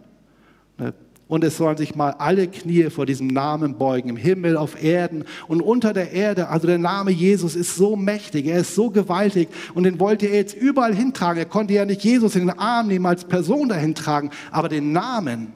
Und 1.27 1.43
es 1.43 1.57
sollen 1.57 1.75
sich 1.75 1.95
mal 1.95 2.11
alle 2.11 2.47
Knie 2.47 2.89
vor 2.91 3.07
diesem 3.07 3.27
Namen 3.27 3.77
beugen, 3.77 4.09
im 4.09 4.17
Himmel, 4.17 4.57
auf 4.57 4.81
Erden 4.81 5.23
und 5.47 5.59
unter 5.61 5.91
der 5.91 6.11
Erde. 6.11 6.49
Also 6.49 6.67
der 6.67 6.77
Name 6.77 7.09
Jesus 7.09 7.55
ist 7.55 7.75
so 7.75 7.95
mächtig, 7.95 8.45
er 8.45 8.59
ist 8.59 8.75
so 8.75 8.91
gewaltig 8.91 9.49
und 9.73 9.83
den 9.83 9.99
wollte 9.99 10.27
er 10.27 10.35
jetzt 10.35 10.55
überall 10.55 10.93
hintragen. 10.93 11.39
Er 11.39 11.49
konnte 11.49 11.73
ja 11.73 11.85
nicht 11.85 12.03
Jesus 12.03 12.35
in 12.35 12.47
den 12.47 12.59
Arm 12.59 12.87
nehmen, 12.87 13.07
als 13.07 13.25
Person 13.25 13.69
dahin 13.69 13.95
tragen, 13.95 14.29
aber 14.51 14.69
den 14.69 14.91
Namen, 14.91 15.53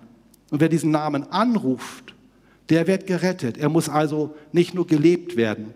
und 0.50 0.60
wer 0.60 0.70
diesen 0.70 0.90
Namen 0.90 1.32
anruft, 1.32 2.16
der 2.70 2.88
wird 2.88 3.06
gerettet. 3.06 3.60
Er 3.60 3.70
muss 3.70 3.90
also 3.90 4.36
nicht 4.52 4.74
nur 4.74 4.88
gelebt 4.88 5.36
werden, 5.36 5.76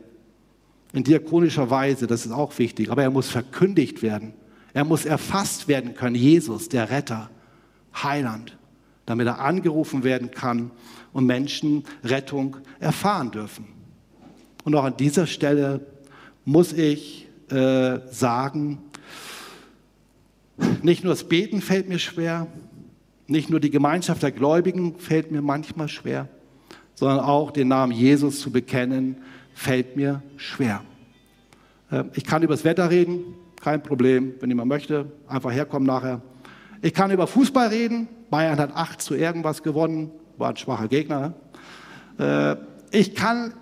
in 0.94 1.04
diakonischer 1.04 1.70
Weise, 1.70 2.08
das 2.08 2.26
ist 2.26 2.32
auch 2.32 2.58
wichtig, 2.58 2.92
aber 2.92 3.04
er 3.04 3.12
muss 3.12 3.30
verkündigt 3.30 4.02
werden. 4.02 4.34
Er 4.74 4.86
muss 4.86 5.06
erfasst 5.06 5.68
werden 5.68 5.94
können, 5.94 6.16
Jesus, 6.16 6.70
der 6.70 6.90
Retter, 6.90 7.30
Heiland, 7.94 8.58
damit 9.06 9.28
er 9.28 9.40
angerufen 9.40 10.04
werden 10.04 10.32
kann 10.32 10.72
und 11.12 11.26
Menschen 11.26 11.84
Rettung 12.04 12.58
erfahren 12.80 13.32
dürfen. 13.32 13.66
Und 14.64 14.76
auch 14.76 14.84
an 14.84 14.98
dieser 14.98 15.28
Stelle 15.28 15.86
muss 16.46 16.74
ich 16.74 17.28
äh, 17.50 18.00
sagen, 18.10 18.80
nicht 20.82 21.04
nur 21.04 21.14
das 21.14 21.26
Beten 21.26 21.62
fällt 21.62 21.90
mir 21.90 22.00
schwer, 22.00 22.48
nicht 23.28 23.50
nur 23.50 23.60
die 23.60 23.72
Gemeinschaft 23.72 24.24
der 24.24 24.32
Gläubigen 24.32 24.98
fällt 24.98 25.32
mir 25.32 25.42
manchmal 25.42 25.88
schwer, 25.88 26.28
sondern 26.96 27.20
auch 27.20 27.52
den 27.52 27.68
Namen 27.68 27.92
Jesus 27.92 28.40
zu 28.40 28.52
bekennen, 28.52 29.18
fällt 29.54 29.96
mir 29.96 30.22
schwer. 30.38 30.82
Ähm, 31.92 32.10
ich 32.14 32.26
kann 32.26 32.44
über 32.44 32.54
das 32.54 32.64
Wetter 32.64 32.90
reden, 32.90 33.22
kein 33.62 33.82
Problem, 33.82 34.34
wenn 34.40 34.50
jemand 34.50 34.70
möchte, 34.70 35.12
einfach 35.28 35.52
herkommen 35.52 35.88
nachher. 35.88 36.22
Ich 36.84 36.94
kann 36.94 37.12
über 37.12 37.28
Fußball 37.28 37.70
reden, 37.70 38.10
Bayern 38.30 38.60
hat 38.60 38.76
8 38.76 39.02
zu 39.02 39.16
irgendwas 39.16 39.64
gewonnen, 39.64 40.12
war 40.38 40.50
ein 40.50 40.58
schwacher 40.58 40.90
Gegner. 40.90 41.34
Äh, 42.20 42.58
ich 42.92 43.16
kann 43.16 43.54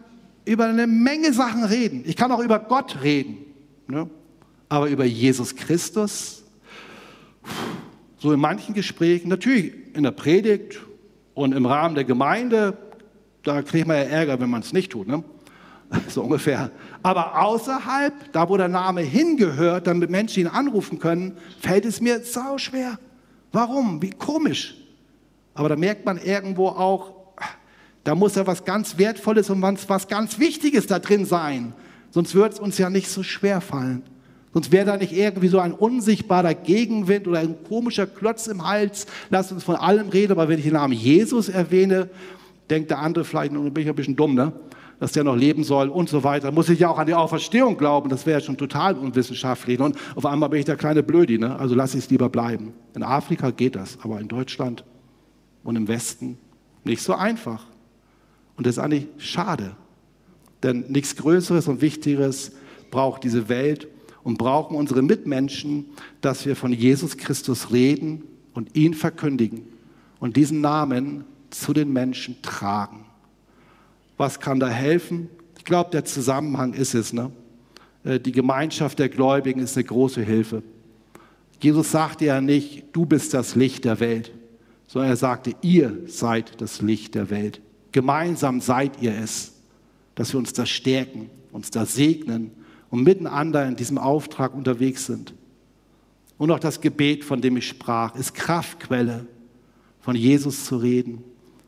über 0.44 0.66
eine 0.66 0.88
Menge 0.88 1.32
Sachen 1.32 1.64
reden, 1.64 2.02
ich 2.04 2.16
kann 2.16 2.32
auch 2.32 2.40
über 2.40 2.58
Gott 2.58 3.04
reden, 3.04 3.38
ne? 3.88 4.10
aber 4.70 4.90
über 4.90 5.06
Jesus 5.06 5.56
Christus, 5.56 6.44
so 8.18 8.34
in 8.34 8.40
manchen 8.40 8.74
Gesprächen, 8.74 9.30
natürlich 9.30 9.72
in 9.94 10.02
der 10.02 10.12
Predigt 10.12 10.80
und 11.36 11.54
im 11.54 11.68
Rahmen 11.68 11.94
der 11.94 12.06
Gemeinde, 12.06 12.76
da 13.44 13.62
kriegt 13.62 13.86
man 13.86 13.98
ja 13.98 14.04
Ärger, 14.04 14.40
wenn 14.40 14.50
man 14.50 14.62
es 14.62 14.74
nicht 14.74 14.94
tut, 14.94 15.08
ne? 15.08 15.24
so 16.08 16.24
ungefähr. 16.24 16.72
Aber 17.04 17.40
außerhalb, 17.40 18.32
da 18.32 18.50
wo 18.50 18.58
der 18.58 18.68
Name 18.68 19.02
hingehört, 19.02 19.86
damit 19.86 20.10
Menschen 20.10 20.40
ihn 20.40 20.48
anrufen 20.48 20.98
können, 20.98 21.38
fällt 21.60 21.86
es 21.86 22.02
mir 22.02 22.24
sau 22.24 22.58
schwer. 22.58 22.98
Warum? 23.52 24.02
Wie 24.02 24.12
komisch. 24.12 24.76
Aber 25.54 25.70
da 25.70 25.76
merkt 25.76 26.06
man 26.06 26.18
irgendwo 26.18 26.68
auch, 26.68 27.14
da 28.04 28.16
muss 28.16 28.36
ja 28.36 28.48
was 28.48 28.66
ganz 28.66 28.98
Wertvolles 28.98 29.50
und 29.50 29.62
was 29.62 30.08
ganz 30.08 30.40
Wichtiges 30.40 30.88
da 30.88 31.00
drin 31.00 31.26
sein. 31.26 31.74
Sonst 32.10 32.34
wird 32.36 32.54
es 32.54 32.60
uns 32.60 32.78
ja 32.78 32.90
nicht 32.90 33.10
so 33.10 33.24
schwer 33.24 33.62
fallen. 33.62 34.04
Sonst 34.54 34.72
wäre 34.72 34.86
da 34.86 34.98
nicht 34.98 35.14
irgendwie 35.14 35.48
so 35.48 35.60
ein 35.60 35.72
unsichtbarer 35.72 36.54
Gegenwind 36.54 37.28
oder 37.28 37.40
ein 37.40 37.64
komischer 37.64 38.06
Klotz 38.06 38.48
im 38.48 38.68
Hals. 38.68 39.06
Lass 39.30 39.52
uns 39.52 39.64
von 39.64 39.76
allem 39.76 40.10
reden, 40.10 40.34
aber 40.34 40.50
wenn 40.50 40.58
ich 40.58 40.66
den 40.66 40.74
Namen 40.74 40.94
Jesus 40.94 41.48
erwähne, 41.48 42.10
denkt 42.70 42.90
der 42.90 43.00
andere 43.00 43.24
vielleicht, 43.24 43.54
nun 43.54 43.74
bin 43.74 43.84
ich 43.84 43.90
ein 43.90 43.96
bisschen 43.96 44.16
dumm, 44.16 44.36
ne? 44.36 44.52
Dass 45.02 45.14
der 45.14 45.24
noch 45.24 45.36
leben 45.36 45.64
soll 45.64 45.90
und 45.90 46.10
so 46.10 46.24
weiter. 46.24 46.52
Muss 46.52 46.70
ich 46.70 46.78
ja 46.78 46.90
auch 46.90 47.00
an 47.00 47.08
die 47.08 47.16
Auferstehung 47.16 47.76
glauben, 47.76 48.08
das 48.08 48.28
wäre 48.28 48.40
schon 48.40 48.56
total 48.56 48.96
unwissenschaftlich. 48.96 49.80
Und 49.80 49.98
auf 50.14 50.28
einmal 50.28 50.50
bin 50.50 50.60
ich 50.60 50.66
der 50.66 50.76
kleine 50.78 51.02
Blödi, 51.02 51.40
ne? 51.40 51.58
also 51.58 51.74
lass 51.74 51.96
ich 51.96 52.04
es 52.04 52.10
lieber 52.12 52.30
bleiben. 52.30 52.72
In 52.94 53.02
Afrika 53.02 53.50
geht 53.50 53.76
das, 53.76 53.98
aber 54.04 54.20
in 54.22 54.28
Deutschland 54.28 54.86
und 55.64 55.76
im 55.76 55.88
Westen 55.88 56.38
nicht 56.84 57.02
so 57.02 57.16
einfach. 57.16 57.66
Und 58.56 58.68
das 58.68 58.78
ist 58.78 58.84
eigentlich 58.84 59.08
schade, 59.18 59.72
denn 60.62 60.86
nichts 60.90 61.16
Größeres 61.16 61.68
und 61.68 61.82
Wichtigeres 61.82 62.52
braucht 62.92 63.24
diese 63.24 63.50
Welt 63.50 63.88
und 64.22 64.38
brauchen 64.38 64.78
unsere 64.78 65.02
Mitmenschen, 65.02 65.88
dass 66.22 66.46
wir 66.46 66.56
von 66.56 66.74
Jesus 66.74 67.18
Christus 67.18 67.72
reden 67.72 68.24
und 68.54 68.76
ihn 68.76 68.94
verkündigen 68.94 69.64
und 70.20 70.36
diesen 70.38 70.62
Namen 70.62 71.24
zu 71.50 71.74
den 71.74 71.92
Menschen 71.92 72.40
tragen. 72.44 73.06
Was 74.22 74.40
kann 74.40 74.60
da 74.60 74.70
helfen? 74.70 75.30
Ich 75.58 75.66
glaube, 75.66 75.90
der 75.90 76.06
Zusammenhang 76.06 76.74
ist 76.74 76.94
es. 76.94 77.12
Ne? 77.12 77.32
Äh, 78.04 78.20
die 78.20 78.32
Gemeinschaft 78.32 79.00
der 79.00 79.10
Gläubigen 79.10 79.60
ist 79.60 79.76
eine 79.76 79.84
große 79.84 80.22
Hilfe. 80.22 80.62
Jesus 81.60 81.90
sagte 81.90 82.26
ja 82.26 82.40
nicht, 82.40 82.86
du 82.94 83.08
bist 83.08 83.34
das 83.34 83.56
Licht 83.56 83.84
der 83.84 84.00
Welt, 84.00 84.32
sondern 84.86 85.10
er 85.10 85.16
sagte, 85.16 85.56
ihr 85.64 86.04
seid 86.06 86.62
das 86.62 86.84
Licht 86.84 87.16
der 87.16 87.32
Welt. 87.32 87.62
Gemeinsam 87.94 88.62
seid 88.62 89.02
ihr 89.02 89.16
es, 89.16 89.54
dass 90.14 90.32
wir 90.34 90.38
uns 90.38 90.54
da 90.54 90.68
stärken, 90.68 91.32
uns 91.52 91.72
da 91.72 91.88
segnen 91.88 92.52
und 92.92 93.02
miteinander 93.02 93.68
in 93.68 93.76
diesem 93.76 93.98
Auftrag 93.98 94.54
unterwegs 94.54 95.08
sind. 95.08 95.34
Und 96.38 96.52
auch 96.52 96.60
das 96.60 96.80
Gebet, 96.80 97.26
von 97.26 97.42
dem 97.42 97.58
ich 97.58 97.68
sprach, 97.68 98.14
ist 98.14 98.36
Kraftquelle, 98.36 99.26
von 100.00 100.16
Jesus 100.16 100.66
zu 100.66 100.78
reden, 100.78 101.24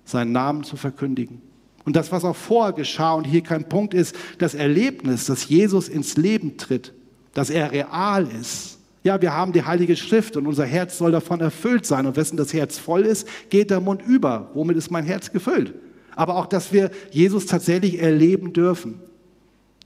seinen 0.05 0.33
Namen 0.33 0.63
zu 0.63 0.77
verkündigen. 0.77 1.41
Und 1.85 1.95
das, 1.95 2.11
was 2.11 2.23
auch 2.23 2.35
vorher 2.35 2.73
geschah 2.73 3.13
und 3.13 3.25
hier 3.25 3.41
kein 3.41 3.67
Punkt 3.67 3.93
ist, 3.93 4.15
das 4.37 4.53
Erlebnis, 4.53 5.25
dass 5.25 5.49
Jesus 5.49 5.89
ins 5.89 6.15
Leben 6.17 6.57
tritt, 6.57 6.93
dass 7.33 7.49
er 7.49 7.71
real 7.71 8.27
ist. 8.39 8.79
Ja, 9.03 9.21
wir 9.21 9.33
haben 9.33 9.51
die 9.51 9.65
Heilige 9.65 9.97
Schrift 9.97 10.37
und 10.37 10.47
unser 10.47 10.65
Herz 10.65 10.97
soll 10.97 11.11
davon 11.11 11.41
erfüllt 11.41 11.85
sein. 11.85 12.05
Und 12.05 12.15
wessen 12.15 12.37
das 12.37 12.53
Herz 12.53 12.77
voll 12.77 13.01
ist, 13.01 13.27
geht 13.49 13.69
der 13.69 13.81
Mund 13.81 14.01
über. 14.01 14.51
Womit 14.53 14.77
ist 14.77 14.91
mein 14.91 15.03
Herz 15.03 15.31
gefüllt? 15.31 15.73
Aber 16.15 16.37
auch, 16.37 16.45
dass 16.45 16.71
wir 16.71 16.89
Jesus 17.11 17.45
tatsächlich 17.45 18.01
erleben 18.01 18.53
dürfen 18.53 18.99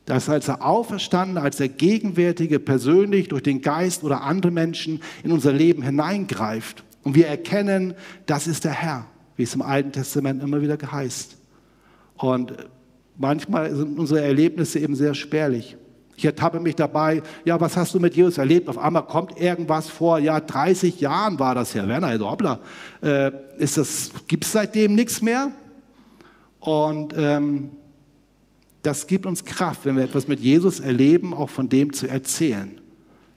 dass 0.08 0.30
als 0.30 0.48
er 0.48 0.66
auferstanden, 0.66 1.38
als 1.38 1.60
er 1.60 1.68
gegenwärtige 1.68 2.60
persönlich 2.60 3.28
durch 3.28 3.44
den 3.44 3.62
Geist 3.62 4.06
oder 4.06 4.24
andere 4.24 4.54
Menschen 4.54 5.02
in 5.22 5.34
unser 5.34 5.52
Leben 5.52 5.84
hineingreift 5.84 6.86
und 7.04 7.14
wir 7.14 7.28
erkennen, 7.28 7.94
das 8.26 8.48
ist 8.48 8.64
der 8.64 8.72
Herr, 8.72 9.06
wie 9.36 9.44
es 9.44 9.54
im 9.54 9.62
Alten 9.62 9.92
Testament 9.92 10.42
immer 10.42 10.62
wieder 10.62 10.78
heißt. 10.92 11.37
Und 12.18 12.54
manchmal 13.18 13.74
sind 13.76 14.00
unsere 14.00 14.22
Erlebnisse 14.22 14.80
eben 14.80 14.96
sehr 14.96 15.14
spärlich. 15.14 15.78
Ich 16.18 16.26
ertappe 16.26 16.60
mich 16.60 16.76
dabei, 16.76 17.22
ja, 17.46 17.62
was 17.62 17.78
hast 17.78 17.94
du 17.94 18.00
mit 18.00 18.16
Jesus 18.16 18.40
erlebt? 18.40 18.68
Auf 18.70 18.80
einmal 18.80 19.06
kommt 19.06 19.40
irgendwas 19.40 19.88
vor, 19.88 20.18
ja, 20.18 20.40
30 20.40 21.00
Jahren 21.00 21.38
war 21.38 21.54
das 21.54 21.76
ja, 21.76 21.88
Werner, 21.88 22.08
also 22.08 22.30
hoppla, 22.30 22.60
äh, 23.02 23.32
gibt 24.28 24.44
es 24.44 24.52
seitdem 24.52 24.96
nichts 24.96 25.22
mehr? 25.22 25.52
Und 26.60 27.14
ähm, 27.16 27.70
das 28.82 29.06
gibt 29.06 29.28
uns 29.28 29.46
Kraft, 29.46 29.86
wenn 29.86 29.96
wir 29.96 30.06
etwas 30.06 30.28
mit 30.28 30.40
Jesus 30.40 30.80
erleben, 30.80 31.36
auch 31.36 31.50
von 31.50 31.70
dem 31.70 31.94
zu 31.94 32.08
erzählen. 32.08 32.82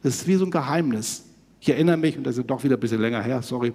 Das 0.02 0.14
ist 0.14 0.26
wie 0.26 0.36
so 0.36 0.46
ein 0.46 0.50
Geheimnis. 0.50 1.26
Ich 1.60 1.68
erinnere 1.68 1.98
mich, 1.98 2.16
und 2.16 2.24
das 2.24 2.38
ist 2.38 2.48
doch 2.48 2.64
wieder 2.64 2.76
ein 2.76 2.80
bisschen 2.80 3.02
länger 3.02 3.22
her, 3.22 3.42
sorry, 3.42 3.74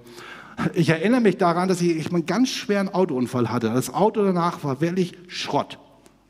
ich 0.74 0.90
erinnere 0.90 1.22
mich 1.22 1.38
daran, 1.38 1.68
dass 1.68 1.82
ich, 1.82 2.12
einen 2.12 2.26
ganz 2.26 2.50
schweren 2.50 2.90
Autounfall 2.90 3.52
hatte. 3.52 3.70
Das 3.70 3.94
Auto 3.94 4.24
danach 4.24 4.64
war 4.64 4.82
wirklich 4.82 5.18
Schrott. 5.28 5.80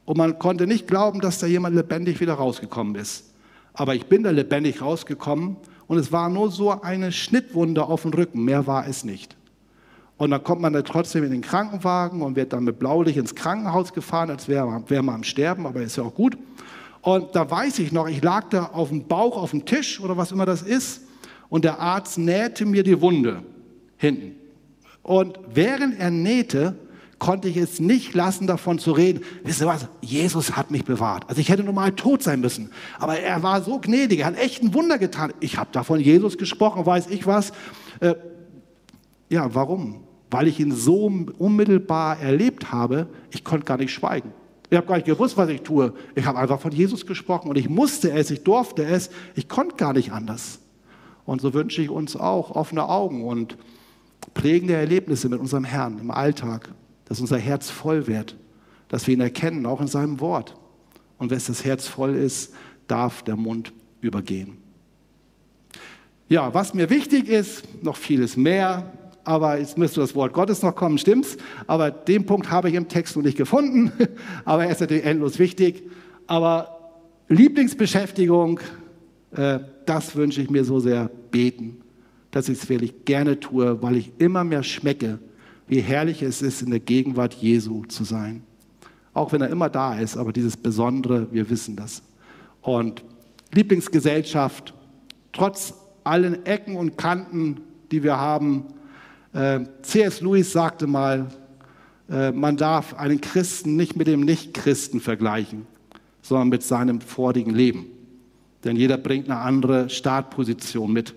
Und 0.05 0.17
man 0.17 0.39
konnte 0.39 0.67
nicht 0.67 0.87
glauben, 0.87 1.21
dass 1.21 1.39
da 1.39 1.47
jemand 1.47 1.75
lebendig 1.75 2.19
wieder 2.19 2.33
rausgekommen 2.33 2.95
ist. 2.95 3.33
Aber 3.73 3.95
ich 3.95 4.05
bin 4.05 4.23
da 4.23 4.29
lebendig 4.29 4.81
rausgekommen 4.81 5.57
und 5.87 5.97
es 5.97 6.11
war 6.11 6.29
nur 6.29 6.51
so 6.51 6.81
eine 6.81 7.11
Schnittwunde 7.11 7.85
auf 7.85 8.03
dem 8.03 8.13
Rücken, 8.13 8.43
mehr 8.43 8.67
war 8.67 8.87
es 8.87 9.03
nicht. 9.03 9.35
Und 10.17 10.31
dann 10.31 10.43
kommt 10.43 10.61
man 10.61 10.71
da 10.71 10.81
trotzdem 10.81 11.25
in 11.25 11.31
den 11.31 11.41
Krankenwagen 11.41 12.21
und 12.21 12.35
wird 12.35 12.53
dann 12.53 12.63
mit 12.63 12.79
Blaulicht 12.79 13.17
ins 13.17 13.35
Krankenhaus 13.35 13.93
gefahren, 13.93 14.29
als 14.29 14.47
wäre 14.47 14.83
wär 14.87 15.01
man 15.01 15.15
am 15.15 15.23
Sterben, 15.23 15.65
aber 15.65 15.81
ist 15.81 15.97
ja 15.97 16.03
auch 16.03 16.13
gut. 16.13 16.37
Und 17.01 17.35
da 17.35 17.49
weiß 17.49 17.79
ich 17.79 17.91
noch, 17.91 18.07
ich 18.07 18.23
lag 18.23 18.49
da 18.49 18.67
auf 18.67 18.89
dem 18.89 19.07
Bauch, 19.07 19.37
auf 19.37 19.51
dem 19.51 19.65
Tisch 19.65 19.99
oder 19.99 20.15
was 20.15 20.31
immer 20.31 20.45
das 20.45 20.61
ist 20.61 21.01
und 21.49 21.65
der 21.65 21.79
Arzt 21.79 22.17
nähte 22.17 22.65
mir 22.65 22.83
die 22.83 22.99
Wunde 23.01 23.43
hinten. 23.97 24.35
Und 25.03 25.39
während 25.53 25.99
er 25.99 26.11
nähte, 26.11 26.75
konnte 27.19 27.47
ich 27.47 27.57
es 27.57 27.79
nicht 27.79 28.13
lassen, 28.13 28.47
davon 28.47 28.79
zu 28.79 28.91
reden. 28.91 29.21
Wisst 29.43 29.61
ihr 29.61 29.67
was? 29.67 29.87
Jesus 30.01 30.55
hat 30.55 30.71
mich 30.71 30.83
bewahrt. 30.83 31.29
Also 31.29 31.41
ich 31.41 31.49
hätte 31.49 31.63
normal 31.63 31.93
tot 31.93 32.23
sein 32.23 32.41
müssen. 32.41 32.71
Aber 32.99 33.19
er 33.19 33.41
war 33.41 33.61
so 33.61 33.79
gnädig, 33.79 34.19
er 34.19 34.27
hat 34.27 34.37
echt 34.37 34.61
ein 34.61 34.73
Wunder 34.73 34.97
getan. 34.97 35.33
Ich 35.39 35.57
habe 35.57 35.69
davon 35.71 35.99
Jesus 35.99 36.37
gesprochen, 36.37 36.85
weiß 36.85 37.07
ich 37.07 37.25
was. 37.25 37.51
Äh, 37.99 38.15
ja, 39.29 39.53
warum? 39.53 40.03
Weil 40.29 40.47
ich 40.47 40.59
ihn 40.59 40.71
so 40.71 41.11
unmittelbar 41.37 42.19
erlebt 42.19 42.71
habe, 42.71 43.07
ich 43.31 43.43
konnte 43.43 43.65
gar 43.65 43.77
nicht 43.77 43.93
schweigen. 43.93 44.33
Ich 44.69 44.77
habe 44.77 44.87
gar 44.87 44.95
nicht 44.95 45.05
gewusst, 45.05 45.37
was 45.37 45.49
ich 45.49 45.61
tue. 45.61 45.93
Ich 46.15 46.25
habe 46.25 46.39
einfach 46.39 46.59
von 46.59 46.71
Jesus 46.71 47.05
gesprochen 47.05 47.49
und 47.49 47.57
ich 47.57 47.69
musste 47.69 48.11
es, 48.11 48.31
ich 48.31 48.43
durfte 48.43 48.83
es, 48.83 49.09
ich 49.35 49.47
konnte 49.47 49.75
gar 49.75 49.93
nicht 49.93 50.11
anders. 50.11 50.59
Und 51.25 51.41
so 51.41 51.53
wünsche 51.53 51.81
ich 51.81 51.89
uns 51.89 52.15
auch 52.15 52.51
offene 52.51 52.87
Augen 52.89 53.23
und 53.23 53.57
prägende 54.33 54.73
Erlebnisse 54.73 55.29
mit 55.29 55.39
unserem 55.39 55.63
Herrn 55.63 55.99
im 55.99 56.11
Alltag 56.11 56.69
dass 57.05 57.21
unser 57.21 57.37
Herz 57.37 57.69
voll 57.69 58.07
wird, 58.07 58.35
dass 58.89 59.07
wir 59.07 59.13
ihn 59.13 59.21
erkennen, 59.21 59.65
auch 59.65 59.79
in 59.79 59.87
seinem 59.87 60.19
Wort. 60.19 60.55
Und 61.17 61.31
wenn 61.31 61.39
das 61.45 61.63
Herz 61.63 61.87
voll 61.87 62.15
ist, 62.15 62.53
darf 62.87 63.23
der 63.23 63.35
Mund 63.35 63.71
übergehen. 64.01 64.57
Ja, 66.27 66.53
was 66.53 66.73
mir 66.73 66.89
wichtig 66.89 67.29
ist, 67.29 67.83
noch 67.83 67.97
vieles 67.97 68.35
mehr, 68.35 68.91
aber 69.23 69.59
jetzt 69.59 69.77
müsste 69.77 70.01
das 70.01 70.15
Wort 70.15 70.33
Gottes 70.33 70.61
noch 70.61 70.75
kommen, 70.75 70.97
stimmt's? 70.97 71.37
Aber 71.67 71.89
den 71.91 72.25
Punkt 72.25 72.51
habe 72.51 72.69
ich 72.69 72.75
im 72.75 72.87
Text 72.87 73.15
noch 73.15 73.23
nicht 73.23 73.37
gefunden, 73.37 73.91
aber 74.45 74.65
er 74.65 74.71
ist 74.71 74.81
natürlich 74.81 75.05
endlos 75.05 75.39
wichtig. 75.39 75.83
Aber 76.27 76.99
Lieblingsbeschäftigung, 77.27 78.59
äh, 79.31 79.59
das 79.85 80.15
wünsche 80.15 80.41
ich 80.41 80.49
mir 80.49 80.63
so 80.63 80.79
sehr 80.79 81.09
beten, 81.29 81.81
dass 82.35 82.49
ich 82.49 82.61
es 82.61 82.67
wirklich 82.67 83.05
gerne 83.05 83.39
tue, 83.39 83.81
weil 83.81 83.95
ich 83.95 84.11
immer 84.17 84.43
mehr 84.43 84.61
schmecke, 84.61 85.19
wie 85.67 85.79
herrlich 85.79 86.21
es 86.21 86.41
ist, 86.41 86.61
in 86.61 86.69
der 86.69 86.81
Gegenwart 86.81 87.33
Jesu 87.33 87.85
zu 87.85 88.03
sein. 88.03 88.43
Auch 89.13 89.31
wenn 89.31 89.39
er 89.39 89.47
immer 89.47 89.69
da 89.69 89.97
ist, 89.97 90.17
aber 90.17 90.33
dieses 90.33 90.57
Besondere, 90.57 91.31
wir 91.31 91.49
wissen 91.49 91.77
das. 91.77 92.03
Und 92.61 93.05
Lieblingsgesellschaft, 93.53 94.73
trotz 95.31 95.75
allen 96.03 96.45
Ecken 96.45 96.75
und 96.75 96.97
Kanten, 96.97 97.61
die 97.89 98.03
wir 98.03 98.17
haben, 98.17 98.65
äh, 99.31 99.61
C.S. 99.83 100.19
Lewis 100.19 100.51
sagte 100.51 100.87
mal, 100.87 101.27
äh, 102.09 102.33
man 102.33 102.57
darf 102.57 102.95
einen 102.95 103.21
Christen 103.21 103.77
nicht 103.77 103.95
mit 103.95 104.07
dem 104.07 104.19
Nichtchristen 104.19 104.99
vergleichen, 104.99 105.67
sondern 106.21 106.49
mit 106.49 106.63
seinem 106.63 106.99
vorigen 106.99 107.55
Leben. 107.55 107.85
Denn 108.65 108.75
jeder 108.75 108.97
bringt 108.97 109.29
eine 109.29 109.39
andere 109.39 109.89
Startposition 109.89 110.91
mit. 110.91 111.15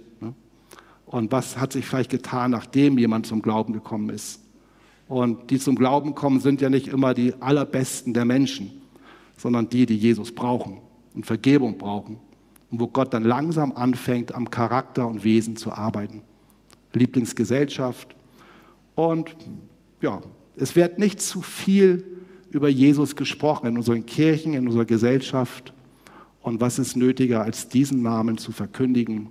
Und 1.09 1.33
was 1.33 1.59
hat 1.59 1.73
sich 1.73 1.87
vielleicht 1.87 2.11
getan, 2.11 2.51
nachdem 2.51 2.99
jemand 2.99 3.27
zum 3.27 3.41
Glauben 3.41 3.73
gekommen 3.73 4.11
ist? 4.11 4.41
Und 5.09 5.51
die 5.51 5.59
zum 5.59 5.75
Glauben 5.75 6.15
kommen, 6.15 6.39
sind 6.39 6.61
ja 6.61 6.69
nicht 6.69 6.87
immer 6.89 7.15
die 7.15 7.33
allerbesten 7.41 8.13
der 8.13 8.27
Menschen, 8.27 8.83
sondern 9.39 9.71
die, 9.71 9.87
die 9.87 9.97
Jesus 9.97 10.33
brauchen 10.33 10.83
und 11.15 11.25
Vergebung 11.25 11.79
brauchen. 11.79 12.19
Und 12.71 12.81
wo 12.81 12.89
Gott 12.89 13.15
dann 13.15 13.25
langsam 13.25 13.73
anfängt, 13.73 14.35
am 14.35 14.51
Charakter 14.51 15.09
und 15.09 15.25
Wesen 15.25 15.57
zu 15.57 15.73
arbeiten. 15.73 16.21
Lieblingsgesellschaft. 16.93 18.15
Und 18.95 19.35
ja, 20.03 20.21
es 20.57 20.77
wird 20.77 20.99
nicht 20.99 21.23
zu 21.23 21.41
viel 21.41 22.05
über 22.51 22.69
Jesus 22.69 23.17
gesprochen 23.17 23.69
in 23.69 23.77
unseren 23.79 24.05
Kirchen, 24.05 24.53
in 24.53 24.67
unserer 24.67 24.85
Gesellschaft. 24.85 25.73
Und 26.43 26.61
was 26.61 26.79
ist 26.79 26.97
nötiger, 26.97 27.43
als 27.43 27.69
diesen 27.69 28.03
Namen 28.03 28.37
zu 28.37 28.53
verkündigen? 28.53 29.31